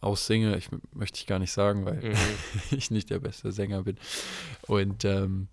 aussinge. 0.00 0.56
Ich 0.56 0.68
möchte 0.92 1.18
ich 1.18 1.26
gar 1.26 1.38
nicht 1.40 1.52
sagen, 1.52 1.84
weil 1.84 1.96
Mhm. 1.96 2.14
ich 2.78 2.90
nicht 2.90 3.10
der 3.10 3.18
beste 3.18 3.50
Sänger 3.52 3.82
bin. 3.82 3.98
Und, 4.68 5.04
ähm, 5.04 5.48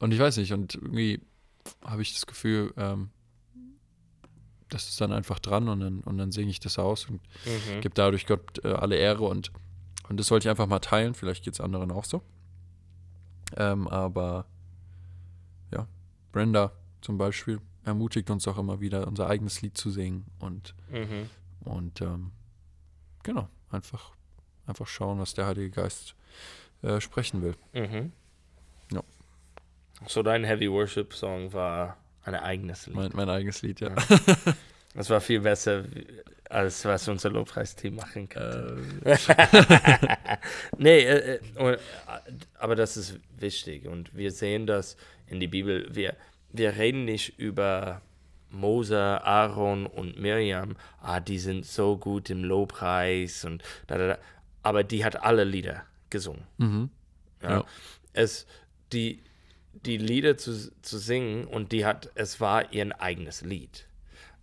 und 0.00 0.12
ich 0.12 0.18
weiß 0.20 0.36
nicht, 0.36 0.52
und 0.52 0.74
irgendwie 0.74 1.20
habe 1.84 2.02
ich 2.02 2.12
das 2.12 2.26
Gefühl, 2.26 2.72
ähm, 2.76 3.10
das 4.68 4.88
ist 4.88 5.00
dann 5.00 5.12
einfach 5.12 5.38
dran 5.38 5.68
und 5.68 5.80
dann, 5.80 6.00
und 6.00 6.18
dann 6.18 6.32
singe 6.32 6.50
ich 6.50 6.60
das 6.60 6.78
aus 6.78 7.06
und 7.08 7.20
Mhm. 7.46 7.80
gebe 7.80 7.94
dadurch 7.94 8.26
Gott 8.26 8.64
äh, 8.64 8.68
alle 8.72 8.96
Ehre 8.96 9.24
und, 9.24 9.52
und 10.08 10.18
das 10.18 10.30
wollte 10.30 10.46
ich 10.46 10.50
einfach 10.50 10.66
mal 10.66 10.78
teilen. 10.80 11.14
Vielleicht 11.14 11.44
geht 11.44 11.54
es 11.54 11.60
anderen 11.60 11.90
auch 11.90 12.04
so. 12.04 12.22
Ähm, 13.56 13.88
aber 13.88 14.46
ja, 15.72 15.86
Brenda 16.32 16.72
zum 17.00 17.18
Beispiel 17.18 17.60
ermutigt 17.84 18.30
uns 18.30 18.46
auch 18.48 18.58
immer 18.58 18.80
wieder, 18.80 19.06
unser 19.06 19.28
eigenes 19.28 19.60
Lied 19.62 19.76
zu 19.76 19.90
singen 19.90 20.24
und, 20.38 20.74
Mhm. 20.90 21.28
und 21.60 22.00
ähm, 22.00 22.30
genau, 23.22 23.48
einfach, 23.70 24.12
einfach 24.66 24.86
schauen, 24.86 25.18
was 25.18 25.34
der 25.34 25.46
Heilige 25.46 25.70
Geist 25.70 26.14
äh, 26.82 27.00
sprechen 27.00 27.42
will. 27.42 27.56
Mhm. 27.72 28.12
Ja. 28.92 29.02
So 30.06 30.22
dein 30.22 30.44
Heavy 30.44 30.70
Worship 30.70 31.12
Song 31.14 31.52
war 31.52 31.96
ein 32.24 32.34
eigenes 32.36 32.86
Lied. 32.86 32.96
Mein, 32.96 33.10
mein 33.14 33.28
eigenes 33.28 33.62
Lied, 33.62 33.80
ja. 33.80 33.94
Das 34.94 35.08
war 35.10 35.20
viel 35.20 35.40
besser, 35.40 35.84
als 36.48 36.84
was 36.84 37.08
unser 37.08 37.30
Lobpreisteam 37.30 37.96
machen 37.96 38.28
könnte. 38.28 38.78
Äh, 39.04 39.16
nee, 40.78 41.00
äh, 41.00 41.36
äh, 41.36 41.40
und, 41.56 41.74
äh, 41.74 41.78
aber 42.58 42.76
das 42.76 42.96
ist 42.96 43.18
wichtig 43.38 43.86
und 43.86 44.14
wir 44.14 44.30
sehen 44.30 44.66
das 44.66 44.96
in 45.26 45.40
die 45.40 45.48
Bibel. 45.48 45.88
Wir, 45.94 46.14
wir 46.50 46.76
reden 46.76 47.06
nicht 47.06 47.38
über 47.38 48.02
Mose, 48.50 48.98
Aaron 48.98 49.86
und 49.86 50.18
Miriam, 50.18 50.76
ah, 51.00 51.20
die 51.20 51.38
sind 51.38 51.64
so 51.64 51.96
gut 51.96 52.28
im 52.28 52.44
Lobpreis 52.44 53.44
und 53.46 53.62
da, 53.86 53.96
da, 53.96 54.06
da. 54.08 54.18
aber 54.62 54.84
die 54.84 55.04
hat 55.04 55.22
alle 55.22 55.44
Lieder 55.44 55.84
gesungen. 56.10 56.42
mhm. 56.58 56.90
Ja. 57.42 57.50
Ja. 57.50 57.64
Es, 58.12 58.46
die, 58.92 59.20
die 59.72 59.96
Lieder 59.96 60.36
zu, 60.36 60.70
zu 60.82 60.98
singen 60.98 61.46
und 61.46 61.72
die 61.72 61.84
hat, 61.84 62.10
es 62.14 62.40
war 62.40 62.72
ihr 62.72 63.00
eigenes 63.00 63.40
Lied. 63.40 63.86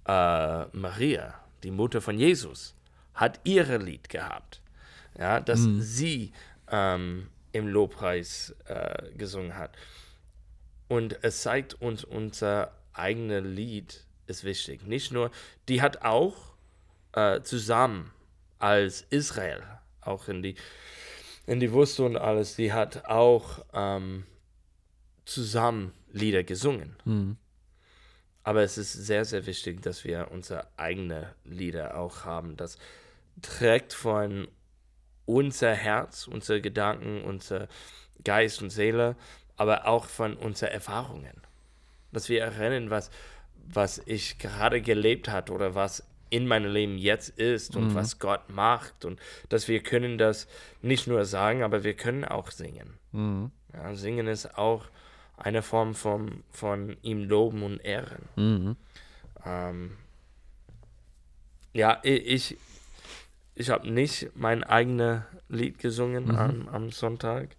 Äh, 0.09 0.65
Maria, 0.75 1.35
die 1.61 1.69
Mutter 1.69 2.01
von 2.01 2.17
Jesus, 2.17 2.73
hat 3.13 3.39
ihre 3.43 3.77
Lied 3.77 4.09
gehabt. 4.09 4.61
Ja, 5.17 5.39
das 5.39 5.67
sie 5.79 6.31
ähm, 6.71 7.29
im 7.51 7.67
Lobpreis 7.67 8.55
äh, 8.65 9.11
gesungen 9.17 9.55
hat. 9.55 9.75
Und 10.87 11.23
es 11.23 11.43
zeigt 11.43 11.75
uns, 11.75 12.03
unser 12.03 12.71
eigenes 12.93 13.43
Lied 13.43 14.03
ist 14.25 14.43
wichtig. 14.43 14.87
Nicht 14.87 15.11
nur, 15.11 15.29
die 15.67 15.81
hat 15.81 16.01
auch 16.01 16.53
äh, 17.13 17.41
zusammen 17.41 18.11
als 18.57 19.05
Israel, 19.09 19.61
auch 20.01 20.27
in 20.27 20.41
die 20.41 20.55
in 21.45 21.59
die 21.59 21.73
Wüste 21.73 22.03
und 22.03 22.15
alles, 22.15 22.55
die 22.55 22.73
hat 22.73 23.05
auch 23.05 23.65
ähm, 23.73 24.23
zusammen 25.25 25.93
Lieder 26.11 26.43
gesungen. 26.43 26.95
Mhm. 27.05 27.37
Aber 28.43 28.63
es 28.63 28.77
ist 28.77 28.93
sehr, 28.93 29.25
sehr 29.25 29.45
wichtig, 29.45 29.81
dass 29.81 30.03
wir 30.03 30.29
unsere 30.31 30.67
eigenen 30.77 31.25
Lieder 31.43 31.97
auch 31.97 32.25
haben. 32.25 32.55
Das 32.57 32.77
trägt 33.41 33.93
von 33.93 34.47
unser 35.25 35.73
Herz, 35.73 36.27
unsere 36.27 36.61
Gedanken, 36.61 37.23
unser 37.23 37.67
Geist 38.23 38.61
und 38.61 38.69
Seele, 38.71 39.15
aber 39.57 39.87
auch 39.87 40.05
von 40.05 40.35
unseren 40.35 40.71
Erfahrungen. 40.71 41.41
Dass 42.11 42.29
wir 42.29 42.41
erinnern, 42.41 42.89
was, 42.89 43.11
was 43.67 44.01
ich 44.05 44.39
gerade 44.39 44.81
gelebt 44.81 45.29
hat 45.29 45.49
oder 45.51 45.75
was 45.75 46.03
in 46.29 46.47
meinem 46.47 46.71
Leben 46.71 46.97
jetzt 46.97 47.29
ist 47.39 47.75
und 47.75 47.95
was 47.95 48.19
Gott 48.19 48.49
macht 48.49 49.03
und 49.03 49.19
dass 49.49 49.67
wir 49.67 49.81
können 49.81 50.17
das 50.17 50.47
nicht 50.81 51.07
nur 51.07 51.25
sagen, 51.25 51.63
aber 51.63 51.83
wir 51.83 51.95
können 51.95 52.23
auch 52.23 52.51
singen. 52.51 52.97
Mhm. 53.11 53.51
Ja, 53.73 53.95
singen 53.95 54.27
ist 54.27 54.57
auch 54.57 54.85
eine 55.39 55.61
Form 55.61 55.95
von, 55.95 56.43
von 56.51 56.97
ihm 57.01 57.23
loben 57.23 57.63
und 57.63 57.79
ehren. 57.79 58.27
Mhm. 58.35 58.75
Ähm, 59.45 59.97
ja, 61.73 61.99
ich, 62.03 62.57
ich 63.55 63.69
habe 63.69 63.89
nicht 63.89 64.29
mein 64.35 64.63
eigenes 64.63 65.21
Lied 65.47 65.79
gesungen 65.79 66.35
am, 66.35 66.67
am 66.67 66.91
Sonntag. 66.91 67.55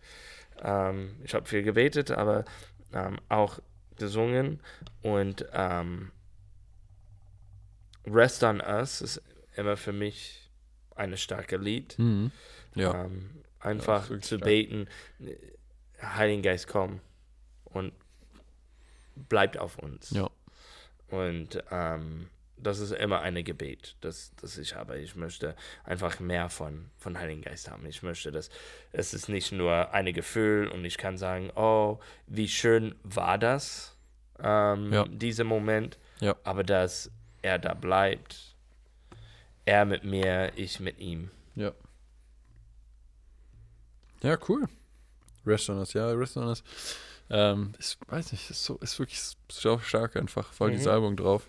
Ähm, 0.60 1.16
ich 1.24 1.34
habe 1.34 1.46
viel 1.46 1.62
gebetet, 1.62 2.10
aber 2.10 2.44
ähm, 2.92 3.18
auch 3.28 3.60
gesungen. 3.96 4.60
Und 5.02 5.46
ähm, 5.52 6.10
Rest 8.06 8.42
on 8.42 8.60
Us 8.60 9.00
ist 9.00 9.22
immer 9.56 9.76
für 9.76 9.92
mich 9.92 10.50
ein 10.96 11.16
starkes 11.16 11.60
Lied. 11.60 11.98
Mhm. 11.98 12.30
Ja. 12.74 13.04
Ähm, 13.04 13.30
Ja, 13.62 13.66
einfach 13.70 14.08
wirklich 14.08 14.24
zu 14.24 14.36
stark. 14.36 14.44
beten, 14.44 14.88
Heiligen 16.02 16.42
Geist, 16.42 16.66
komm 16.66 17.00
und 17.70 17.92
bleibt 19.28 19.58
auf 19.58 19.78
uns. 19.78 20.10
Ja. 20.10 20.28
Und 21.08 21.62
ähm, 21.70 22.28
das 22.56 22.78
ist 22.78 22.92
immer 22.92 23.20
ein 23.20 23.42
Gebet, 23.42 23.96
das, 24.00 24.32
das 24.40 24.58
ich 24.58 24.74
habe. 24.76 24.98
Ich 24.98 25.16
möchte 25.16 25.56
einfach 25.84 26.20
mehr 26.20 26.48
von, 26.50 26.90
von 26.98 27.18
Heiligen 27.18 27.42
Geist 27.42 27.70
haben. 27.70 27.86
Ich 27.86 28.02
möchte, 28.02 28.30
dass 28.30 28.50
es 28.92 29.14
ist 29.14 29.28
nicht 29.28 29.50
nur 29.52 29.92
ein 29.92 30.12
Gefühl 30.12 30.68
und 30.68 30.84
ich 30.84 30.98
kann 30.98 31.16
sagen, 31.16 31.50
oh, 31.56 31.98
wie 32.26 32.48
schön 32.48 32.94
war 33.02 33.38
das, 33.38 33.96
ähm, 34.38 34.92
Ja. 34.92 35.04
dieser 35.08 35.44
Moment, 35.44 35.98
Ja. 36.20 36.36
aber 36.44 36.62
dass 36.62 37.10
er 37.42 37.58
da 37.58 37.72
bleibt, 37.74 38.54
er 39.64 39.84
mit 39.86 40.04
mir, 40.04 40.52
ich 40.56 40.80
mit 40.80 40.98
ihm. 40.98 41.30
Ja. 41.56 41.72
Ja, 44.22 44.38
cool. 44.48 44.66
Rest 45.46 45.70
on 45.70 45.78
Us, 45.78 45.94
ja, 45.94 46.10
Rest 46.10 46.36
on 46.36 46.48
Us. 46.48 46.62
Ähm, 47.30 47.72
ich 47.78 47.96
weiß 48.08 48.32
nicht, 48.32 48.50
ist, 48.50 48.64
so, 48.64 48.76
ist 48.78 48.98
wirklich 48.98 49.20
so 49.50 49.78
stark 49.78 50.16
einfach, 50.16 50.52
voll 50.52 50.68
Mhm. 50.70 50.72
dieses 50.72 50.86
Album 50.88 51.16
drauf. 51.16 51.48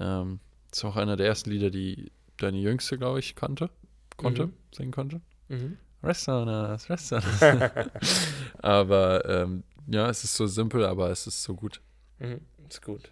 Ähm, 0.00 0.40
ist 0.72 0.84
auch 0.84 0.96
einer 0.96 1.16
der 1.16 1.26
ersten 1.26 1.50
Lieder, 1.50 1.70
die 1.70 2.12
deine 2.36 2.58
Jüngste, 2.58 2.98
glaube 2.98 3.18
ich, 3.18 3.34
kannte, 3.34 3.68
konnte, 4.16 4.46
Mhm. 4.46 4.52
singen 4.72 4.92
konnte. 4.92 5.20
Mhm. 5.48 5.76
Rest 6.02 6.28
on 6.28 6.48
Us, 6.48 6.88
Rest 6.88 7.12
on 7.12 7.22
Us. 7.24 7.40
aber 8.62 9.24
ähm, 9.28 9.64
ja, 9.88 10.08
es 10.08 10.22
ist 10.22 10.36
so 10.36 10.46
simpel, 10.46 10.84
aber 10.84 11.10
es 11.10 11.26
ist 11.26 11.42
so 11.42 11.54
gut. 11.54 11.80
Mhm. 12.20 12.40
Ist 12.68 12.82
gut. 12.82 13.10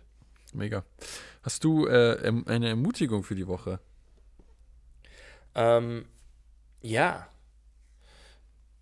Mega. 0.53 0.85
Hast 1.43 1.65
du 1.65 1.87
äh, 1.89 2.33
eine 2.47 2.69
Ermutigung 2.69 3.25
für 3.25 3.35
die 3.35 3.47
Woche? 3.49 3.81
Ähm, 5.55 6.05
ja. 6.83 7.27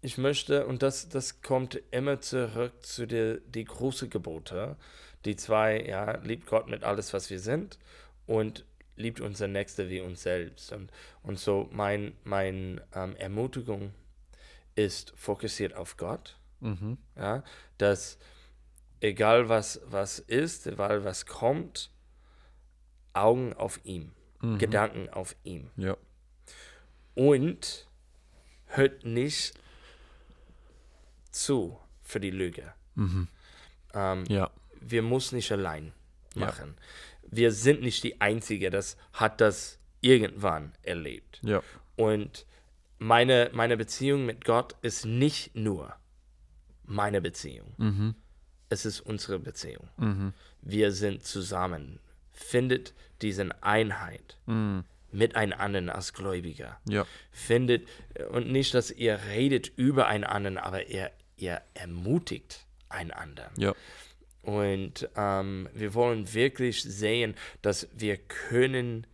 Ich 0.05 0.19
möchte, 0.19 0.67
und 0.67 0.83
das, 0.83 1.09
das 1.09 1.41
kommt 1.41 1.81
immer 1.91 2.21
zurück 2.21 2.85
zu 2.85 3.07
der 3.07 3.39
die 3.39 3.65
großen 3.65 4.11
Gebote. 4.11 4.77
Die 5.25 5.35
zwei, 5.35 5.81
ja, 5.81 6.19
liebt 6.19 6.47
Gott 6.47 6.69
mit 6.69 6.85
alles, 6.85 7.15
was 7.15 7.31
wir 7.31 7.41
sind 7.41 7.79
und 8.27 8.67
liebt 8.97 9.23
unser 9.23 9.49
Nächster 9.49 9.89
wie 9.89 10.03
uns 10.03 10.23
selbst. 10.23 10.73
Und, 10.73 10.93
und 11.23 11.39
so 11.39 11.71
mein, 11.73 12.13
mein 12.23 12.83
ähm, 12.95 13.17
Ermutigung 13.17 13.95
ist 14.75 15.15
fokussiert 15.17 15.75
auf 15.75 15.97
Gott. 15.97 16.39
Mhm. 16.61 16.99
Ja, 17.17 17.43
dass 17.79 18.19
egal 19.01 19.49
was, 19.49 19.81
was 19.87 20.19
ist, 20.19 20.67
egal 20.67 21.05
was 21.05 21.25
kommt, 21.25 21.91
Augen 23.15 23.55
auf 23.55 23.81
ihm, 23.85 24.13
Mhm. 24.43 24.59
Gedanken 24.59 25.09
auf 25.09 25.35
ihm. 25.45 25.71
Ja. 25.77 25.97
Und 27.15 27.89
hört 28.67 29.07
nicht 29.07 29.55
zu 31.35 31.79
für 32.03 32.21
die 32.21 32.31
Lüge. 32.31 32.73
Mhm. 32.95 33.29
Ähm, 33.93 34.25
Ja. 34.29 34.51
Wir 34.81 35.03
müssen 35.03 35.37
nicht 35.37 35.51
allein 35.53 35.93
Ja. 36.35 36.47
machen. 36.47 36.77
Wir 37.23 37.53
sind 37.53 37.81
nicht 37.83 38.05
die 38.05 38.21
Einzige, 38.21 38.71
das 38.71 38.97
hat 39.13 39.41
das 39.41 39.79
irgendwann 40.01 40.73
erlebt. 40.83 41.41
Ja. 41.43 41.63
Und 41.97 42.47
meine, 42.99 43.51
meine 43.55 43.77
Beziehung 43.77 44.27
mit 44.27 44.45
Gott 44.45 44.77
ist 44.83 45.05
nicht 45.07 45.55
nur 45.57 45.95
meine 46.85 47.21
Beziehung. 47.21 47.73
Mhm. 47.79 48.15
Es 48.69 48.85
ist 48.85 49.01
unsere 49.01 49.39
Beziehung. 49.39 49.89
Mhm. 49.97 50.35
Wir 50.61 50.93
sind 50.93 51.23
zusammen. 51.25 51.99
Findet 52.33 52.93
diese 53.23 53.49
Einheit 53.63 54.37
Mhm. 54.47 54.85
miteinander 55.13 55.95
als 55.95 56.13
Gläubiger. 56.13 56.79
Ja. 56.89 57.07
Findet, 57.31 57.89
und 58.31 58.51
nicht, 58.51 58.75
dass 58.75 58.91
ihr 58.91 59.19
redet 59.31 59.73
über 59.77 60.07
einander, 60.09 60.63
aber 60.65 60.87
ihr, 60.89 61.11
ihr 61.37 61.63
ermutigt 61.75 62.67
einander. 62.89 63.51
Ja. 63.57 63.75
Und 64.43 65.09
ähm, 65.17 65.69
wir 65.73 65.95
wollen 65.95 66.33
wirklich 66.35 66.83
sehen, 66.83 67.35
dass 67.63 67.89
wir 67.95 68.17
können 68.19 69.07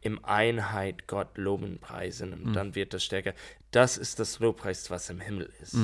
im 0.00 0.24
Einheit 0.24 1.06
Gott 1.06 1.38
loben, 1.38 1.78
preisen 1.78 2.32
und 2.32 2.54
dann 2.54 2.74
wird 2.74 2.92
das 2.92 3.04
stärker. 3.04 3.34
Das 3.70 3.96
ist 3.96 4.18
das 4.18 4.40
Lobpreis, 4.40 4.90
was 4.90 5.08
im 5.10 5.20
Himmel 5.20 5.52
ist. 5.62 5.76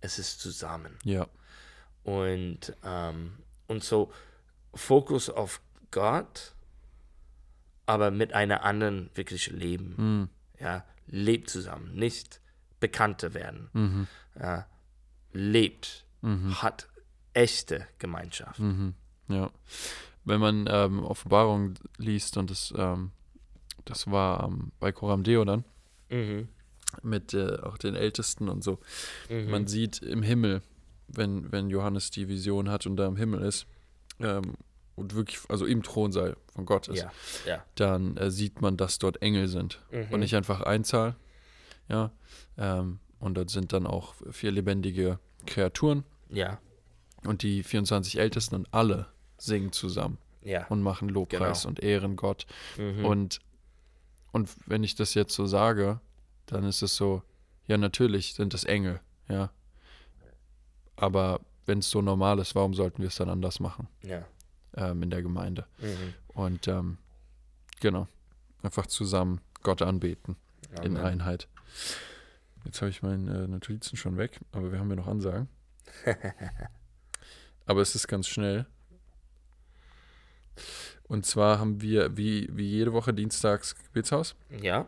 Es 0.00 0.18
ist 0.18 0.40
zusammen. 0.40 0.98
Ja. 1.04 1.28
Und, 2.02 2.74
ähm, 2.82 3.34
und 3.66 3.84
so 3.84 4.10
Fokus 4.74 5.28
auf 5.28 5.60
Gott, 5.90 6.54
aber 7.84 8.10
mit 8.10 8.32
einer 8.32 8.64
anderen 8.64 9.10
wirklich 9.14 9.50
leben. 9.50 10.30
Ja, 10.58 10.86
lebt 11.06 11.50
zusammen, 11.50 11.94
nicht 11.94 12.40
Bekannte 12.80 13.34
werden. 13.34 14.08
Ja, 14.40 14.66
lebt, 15.32 16.04
hat 16.22 16.88
echte 17.34 17.86
Gemeinschaft. 17.98 18.60
Ja. 19.28 19.50
Wenn 20.24 20.40
man 20.40 20.66
ähm, 20.70 21.02
Offenbarung 21.04 21.74
liest 21.98 22.36
und 22.36 22.50
das, 22.50 22.72
ähm, 22.76 23.10
das 23.84 24.08
war 24.10 24.44
ähm, 24.44 24.70
bei 24.78 24.92
Coram 24.92 25.22
Deo 25.24 25.44
dann, 25.44 25.64
Mhm. 26.10 26.48
mit 27.02 27.32
äh, 27.34 27.56
auch 27.62 27.78
den 27.78 27.94
Ältesten 27.94 28.48
und 28.48 28.62
so. 28.62 28.78
Mhm. 29.30 29.50
Man 29.50 29.66
sieht 29.66 30.00
im 30.02 30.22
Himmel, 30.22 30.62
wenn, 31.08 31.50
wenn 31.50 31.70
Johannes 31.70 32.10
die 32.10 32.28
Vision 32.28 32.70
hat 32.70 32.86
und 32.86 32.96
da 32.96 33.06
im 33.06 33.16
Himmel 33.16 33.40
ist 33.42 33.66
ähm, 34.20 34.54
und 34.94 35.14
wirklich, 35.14 35.40
also 35.48 35.64
im 35.66 35.82
Thronsaal 35.82 36.36
von 36.54 36.66
Gott 36.66 36.88
ist, 36.88 36.98
Ja, 37.02 37.12
ja. 37.46 37.64
dann 37.76 38.16
äh, 38.18 38.30
sieht 38.30 38.60
man, 38.60 38.76
dass 38.76 38.98
dort 38.98 39.22
Engel 39.22 39.48
sind 39.48 39.80
Mhm. 39.90 40.06
und 40.12 40.20
nicht 40.20 40.36
einfach 40.36 40.60
Einzahl. 40.60 41.16
Ja. 41.88 42.12
Ähm, 42.58 43.00
und 43.22 43.34
dort 43.34 43.50
sind 43.50 43.72
dann 43.72 43.86
auch 43.86 44.14
vier 44.30 44.50
lebendige 44.50 45.18
Kreaturen 45.46 46.04
Ja, 46.28 46.58
und 47.24 47.42
die 47.42 47.62
24 47.62 48.18
Ältesten 48.18 48.56
und 48.56 48.68
alle 48.74 49.06
singen 49.38 49.72
zusammen 49.72 50.18
ja. 50.42 50.66
und 50.66 50.82
machen 50.82 51.08
Lobpreis 51.08 51.62
Genau. 51.62 51.68
und 51.70 51.80
ehren 51.82 52.16
Gott. 52.16 52.46
Mhm. 52.76 53.04
Und, 53.04 53.38
und 54.32 54.50
wenn 54.66 54.82
ich 54.82 54.96
das 54.96 55.14
jetzt 55.14 55.34
so 55.34 55.46
sage, 55.46 56.00
dann 56.46 56.64
ist 56.64 56.82
es 56.82 56.96
so, 56.96 57.22
ja, 57.68 57.78
natürlich 57.78 58.34
sind 58.34 58.54
es 58.54 58.64
Engel, 58.64 59.00
ja. 59.28 59.50
Aber 60.96 61.40
wenn 61.64 61.78
es 61.78 61.90
so 61.90 62.02
normal 62.02 62.40
ist, 62.40 62.54
warum 62.56 62.74
sollten 62.74 63.02
wir 63.02 63.08
es 63.08 63.16
dann 63.16 63.28
anders 63.30 63.60
machen 63.60 63.88
ja. 64.02 64.24
ähm, 64.74 65.02
in 65.04 65.10
der 65.10 65.22
Gemeinde? 65.22 65.66
Mhm. 65.78 66.14
Und 66.34 66.66
ähm, 66.68 66.98
genau, 67.80 68.08
einfach 68.62 68.86
zusammen 68.86 69.40
Gott 69.62 69.80
anbeten 69.80 70.34
in 70.82 70.96
Amen. 70.96 71.04
Einheit. 71.20 71.46
Jetzt 72.64 72.80
habe 72.80 72.90
ich 72.90 73.02
meine 73.02 73.44
äh, 73.44 73.48
Notizen 73.48 73.96
schon 73.96 74.16
weg, 74.16 74.40
aber 74.52 74.72
wir 74.72 74.78
haben 74.78 74.90
ja 74.90 74.96
noch 74.96 75.08
Ansagen. 75.08 75.48
aber 77.66 77.80
es 77.80 77.94
ist 77.94 78.06
ganz 78.08 78.28
schnell. 78.28 78.66
Und 81.08 81.26
zwar 81.26 81.58
haben 81.58 81.80
wir 81.82 82.16
wie, 82.16 82.48
wie 82.52 82.66
jede 82.68 82.92
Woche 82.92 83.12
dienstags 83.12 83.74
Gebetshaus. 83.74 84.34
Ja, 84.60 84.86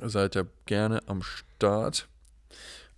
Seid 0.00 0.36
ihr 0.36 0.46
gerne 0.66 1.00
am 1.06 1.22
Start. 1.22 2.08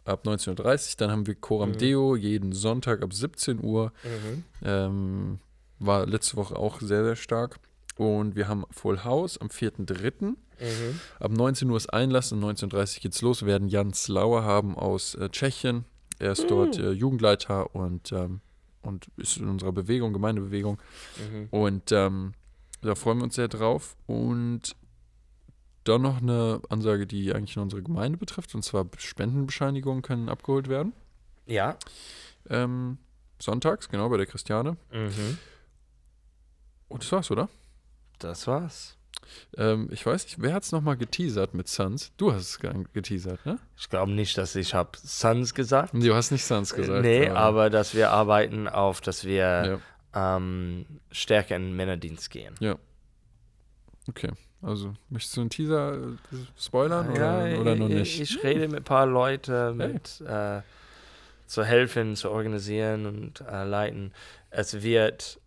Ab 0.05 0.26
19.30 0.26 0.90
Uhr. 0.90 0.95
Dann 0.99 1.11
haben 1.11 1.26
wir 1.26 1.34
Coram 1.34 1.70
Mhm. 1.70 1.78
Deo 1.78 2.14
jeden 2.14 2.53
Sonntag 2.53 3.03
ab 3.03 3.12
17 3.12 3.64
Uhr. 3.64 3.92
mhm. 4.05 4.45
Ähm, 4.62 5.38
war 5.78 6.07
letzte 6.07 6.36
Woche 6.36 6.57
auch 6.57 6.80
sehr, 6.80 7.03
sehr 7.05 7.16
stark. 7.16 7.59
Und 7.97 8.36
wir 8.36 8.47
haben 8.49 8.64
Full 8.70 9.03
House 9.03 9.38
am 9.38 9.49
4.3. 9.49 10.34
Mhm. 10.61 11.01
Ab 11.21 11.33
19 11.33 11.71
Uhr 11.71 11.77
ist 11.77 11.93
Einlass 11.93 12.33
und 12.33 12.43
19.30 12.43 12.97
Uhr 12.97 13.03
geht's 13.03 13.23
los. 13.23 13.43
Wir 13.43 13.49
werden 13.49 13.69
Jan 13.69 13.93
Slauer 13.93 14.45
haben 14.45 14.77
aus 14.77 15.15
äh, 15.15 15.29
Tschechien. 15.29 15.85
Er 16.19 16.33
ist 16.33 16.49
dort 16.49 16.79
äh, 16.79 16.93
Jugendleiter 16.93 17.75
und, 17.75 18.13
ähm, 18.13 18.41
und 18.83 19.09
ist 19.17 19.39
in 19.39 19.49
unserer 19.49 19.73
Bewegung, 19.73 20.13
Gemeindebewegung. 20.13 20.79
Mhm. 21.19 21.49
Und 21.51 21.93
ähm, 21.93 22.35
da 22.83 22.95
freuen 22.95 23.19
wir 23.19 23.25
uns 23.25 23.35
sehr 23.35 23.49
drauf. 23.49 23.97
Und 24.07 24.77
dann 25.85 26.03
noch 26.03 26.23
eine 26.23 26.63
Ansage, 26.71 27.07
die 27.07 27.35
eigentlich 27.35 27.57
nur 27.57 27.65
unsere 27.65 27.83
Gemeinde 27.83 28.19
betrifft. 28.19 28.55
Und 28.55 28.63
zwar 28.63 28.87
Spendenbescheinigungen 28.97 30.03
können 30.03 30.29
abgeholt 30.29 30.69
werden. 30.69 30.93
Ja. 31.47 31.77
Ähm, 32.49 32.99
sonntags, 33.39 33.89
genau, 33.89 34.09
bei 34.09 34.17
der 34.17 34.27
Christiane. 34.27 34.77
Mhm. 34.93 35.39
Und 36.89 37.03
das 37.03 37.13
war's, 37.13 37.31
oder? 37.31 37.49
Das 38.19 38.47
war's. 38.47 38.97
Ähm, 39.57 39.89
ich 39.91 40.05
weiß 40.05 40.25
nicht, 40.25 40.37
wer 40.41 40.53
hat's 40.55 40.72
nochmal 40.72 40.97
geteasert 40.97 41.55
mit 41.55 41.68
Suns? 41.68 42.12
Du 42.16 42.33
hast 42.33 42.43
es 42.43 42.59
ge- 42.59 42.72
geteasert, 42.93 43.45
ne? 43.47 43.59
Ich 43.77 43.89
glaube 43.89 44.12
nicht, 44.12 44.37
dass 44.39 44.55
ich 44.57 44.75
habe 44.75 44.91
Sons 45.03 45.55
gesagt. 45.55 45.93
Du 45.95 46.14
hast 46.14 46.31
nicht 46.31 46.45
Suns 46.45 46.75
gesagt. 46.75 47.03
nee, 47.03 47.29
aber 47.29 47.70
dass 47.70 47.95
wir 47.95 48.11
arbeiten 48.11 48.68
auf, 48.68 49.01
dass 49.01 49.25
wir 49.25 49.81
Ja, 50.14 50.37
ähm, 50.37 50.87
stärker 51.11 51.57
in 51.57 51.62
den 51.68 51.77
Männerdienst 51.77 52.31
gehen. 52.31 52.55
okay. 54.09 54.31
Also, 54.62 54.95
möchtest 55.11 55.37
du 55.37 55.43
einen 55.43 55.51
Teaser 55.51 55.95
äh, 55.95 56.37
spoilern 56.59 57.14
Ja, 57.14 57.45
oder, 57.45 57.61
oder 57.61 57.75
noch 57.77 57.89
ich, 57.89 58.18
nicht? 58.18 58.20
Ich 58.20 58.43
rede 58.43 58.66
mit 58.68 58.79
ein 58.81 58.85
paar 58.85 59.05
Leuten, 59.07 59.77
mit 59.77 60.22
äh, 60.27 60.62
zu 61.47 61.64
helfen, 61.64 62.16
zu 62.16 62.31
organisieren 62.31 63.05
und 63.05 63.41
äh, 63.43 63.64
leiten. 63.64 64.12
Es 64.49 64.83
wird 64.83 65.39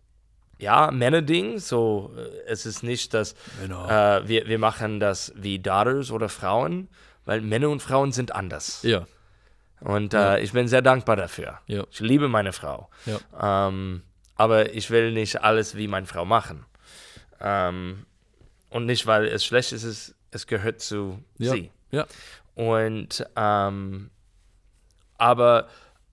ja 0.58 0.90
Männerding, 0.90 1.58
so 1.58 2.12
äh, 2.16 2.20
es 2.46 2.66
ist 2.66 2.82
nicht, 2.82 3.14
dass 3.14 3.34
Genau. 3.62 3.88
äh, 3.88 4.26
wir, 4.28 4.46
wir 4.46 4.58
machen 4.58 5.00
das 5.00 5.32
wie 5.36 5.58
Daughters 5.58 6.10
oder 6.10 6.28
Frauen, 6.28 6.88
weil 7.24 7.40
Männer 7.40 7.68
und 7.70 7.80
Frauen 7.82 8.12
sind 8.12 8.34
anders. 8.34 8.82
ja, 8.82 9.06
Und 9.80 10.12
Ja. 10.14 10.34
äh, 10.36 10.42
ich 10.42 10.52
bin 10.52 10.66
sehr 10.68 10.82
dankbar 10.82 11.16
dafür. 11.16 11.60
ja, 11.66 11.84
Ich 11.90 12.00
liebe 12.00 12.28
meine 12.28 12.52
Frau. 12.52 12.88
ja. 13.06 13.68
Ähm, 13.68 14.02
aber 14.36 14.72
ich 14.74 14.90
will 14.90 15.12
nicht 15.12 15.42
alles 15.42 15.76
wie 15.76 15.88
meine 15.88 16.06
Frau 16.06 16.24
machen. 16.24 16.64
Ähm, 17.40 18.06
und 18.70 18.86
nicht, 18.86 19.06
weil 19.06 19.26
es 19.26 19.44
schlecht 19.44 19.72
ist, 19.72 19.82
es, 19.84 20.14
es 20.30 20.46
gehört 20.46 20.80
zu 20.80 21.22
Ja, 21.38 21.52
sie. 21.52 21.70
ja. 21.90 22.06
Und 22.54 23.24
ähm, 23.36 24.10
aber, 25.16 25.68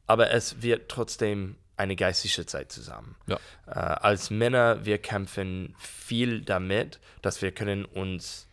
aber 0.08 0.32
es 0.32 0.62
wird 0.62 0.90
trotzdem 0.90 1.56
eine 1.78 1.96
geistige 1.96 2.46
Zeit 2.46 2.72
zusammen. 2.72 3.16
Ja. 3.28 3.38
Äh, 3.68 3.72
als 3.72 4.30
Männer, 4.30 4.86
wir 4.86 4.98
kämpfen 4.98 5.76
viel 5.78 6.42
damit, 6.42 7.00
dass 7.22 7.42
wir 7.42 7.52
können 7.52 7.86
uns 7.86 8.48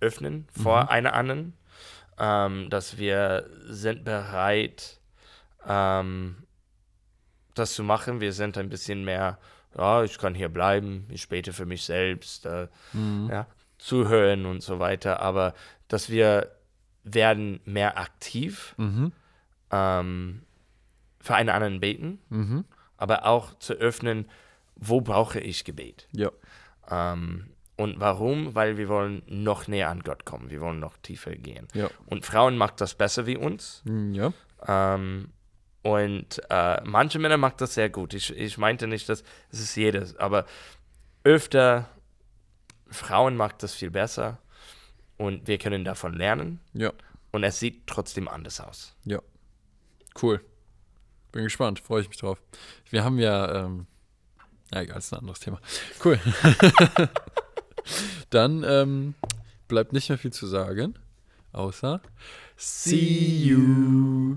öffnen 0.00 0.46
vor 0.52 0.84
Mhm. 0.84 0.88
einer 0.88 1.12
anderen, 1.14 1.52
ähm, 2.18 2.70
dass 2.70 2.98
wir 2.98 3.48
sind 3.66 4.04
bereit, 4.04 5.00
ähm, 5.66 6.36
das 7.54 7.74
zu 7.74 7.82
machen. 7.82 8.20
Wir 8.20 8.32
sind 8.32 8.56
ein 8.58 8.68
bisschen 8.68 9.04
mehr, 9.04 9.38
ja, 9.76 10.04
ich 10.04 10.18
kann 10.18 10.34
hier 10.34 10.48
bleiben, 10.48 11.06
ich 11.10 11.28
bete 11.28 11.52
für 11.52 11.66
mich 11.66 11.84
selbst, 11.84 12.46
äh, 12.46 12.68
Mhm. 12.92 13.28
ja, 13.30 13.46
zuhören 13.78 14.46
und 14.46 14.60
so 14.62 14.78
weiter, 14.78 15.20
aber 15.20 15.54
dass 15.88 16.10
wir 16.10 16.50
werden 17.04 17.60
mehr 17.64 17.98
aktiv 17.98 18.74
Mhm. 18.76 19.12
ähm, 19.70 20.42
für 21.20 21.34
einen 21.34 21.48
anderen 21.50 21.80
beten, 21.80 22.20
Mhm. 22.30 22.64
aber 22.96 23.26
auch 23.26 23.58
zu 23.58 23.74
öffnen, 23.74 24.28
wo 24.76 25.00
brauche 25.00 25.40
ich 25.40 25.64
Gebet? 25.64 26.08
Ja. 26.12 26.30
Ähm, 26.90 27.50
und 27.76 28.00
warum? 28.00 28.54
Weil 28.54 28.76
wir 28.76 28.88
wollen 28.88 29.22
noch 29.26 29.68
näher 29.68 29.88
an 29.90 30.00
Gott 30.02 30.24
kommen, 30.24 30.50
wir 30.50 30.60
wollen 30.60 30.80
noch 30.80 30.96
tiefer 30.98 31.32
gehen. 31.36 31.68
Ja. 31.74 31.88
Und 32.06 32.24
Frauen 32.26 32.56
macht 32.56 32.80
das 32.80 32.94
besser 32.94 33.26
wie 33.26 33.36
uns. 33.36 33.82
Mm, 33.84 34.12
Ja. 34.14 34.32
Ähm, 34.66 35.30
und 35.82 36.42
äh, 36.50 36.80
manche 36.84 37.18
Männer 37.20 37.36
macht 37.36 37.60
das 37.60 37.74
sehr 37.74 37.88
gut. 37.88 38.14
Ich, 38.14 38.36
ich 38.36 38.58
meinte 38.58 38.88
nicht, 38.88 39.08
dass 39.08 39.22
es 39.50 39.60
ist 39.60 39.76
jedes, 39.76 40.16
aber 40.16 40.44
öfter 41.24 41.88
Frauen 42.90 43.36
macht 43.36 43.62
das 43.62 43.74
viel 43.74 43.90
besser 43.90 44.38
und 45.16 45.46
wir 45.46 45.58
können 45.58 45.84
davon 45.84 46.14
lernen 46.14 46.60
Ja. 46.72 46.92
und 47.32 47.44
es 47.44 47.58
sieht 47.60 47.86
trotzdem 47.86 48.28
anders 48.28 48.60
aus. 48.60 48.96
Ja. 49.04 49.20
Cool. 50.20 50.40
Bin 51.32 51.44
gespannt, 51.44 51.80
freue 51.80 52.02
ich 52.02 52.08
mich 52.08 52.18
drauf. 52.18 52.40
Wir 52.90 53.04
haben 53.04 53.18
ja, 53.18 53.64
ähm, 53.64 53.86
ja, 54.72 54.82
egal, 54.82 54.98
ist 54.98 55.12
ein 55.12 55.20
anderes 55.20 55.40
Thema. 55.40 55.60
Cool. 56.04 56.18
Dann 58.30 58.64
ähm, 58.66 59.14
bleibt 59.66 59.92
nicht 59.92 60.08
mehr 60.08 60.18
viel 60.18 60.32
zu 60.32 60.46
sagen, 60.46 60.94
außer 61.52 62.00
See 62.56 63.44
you. 63.44 64.36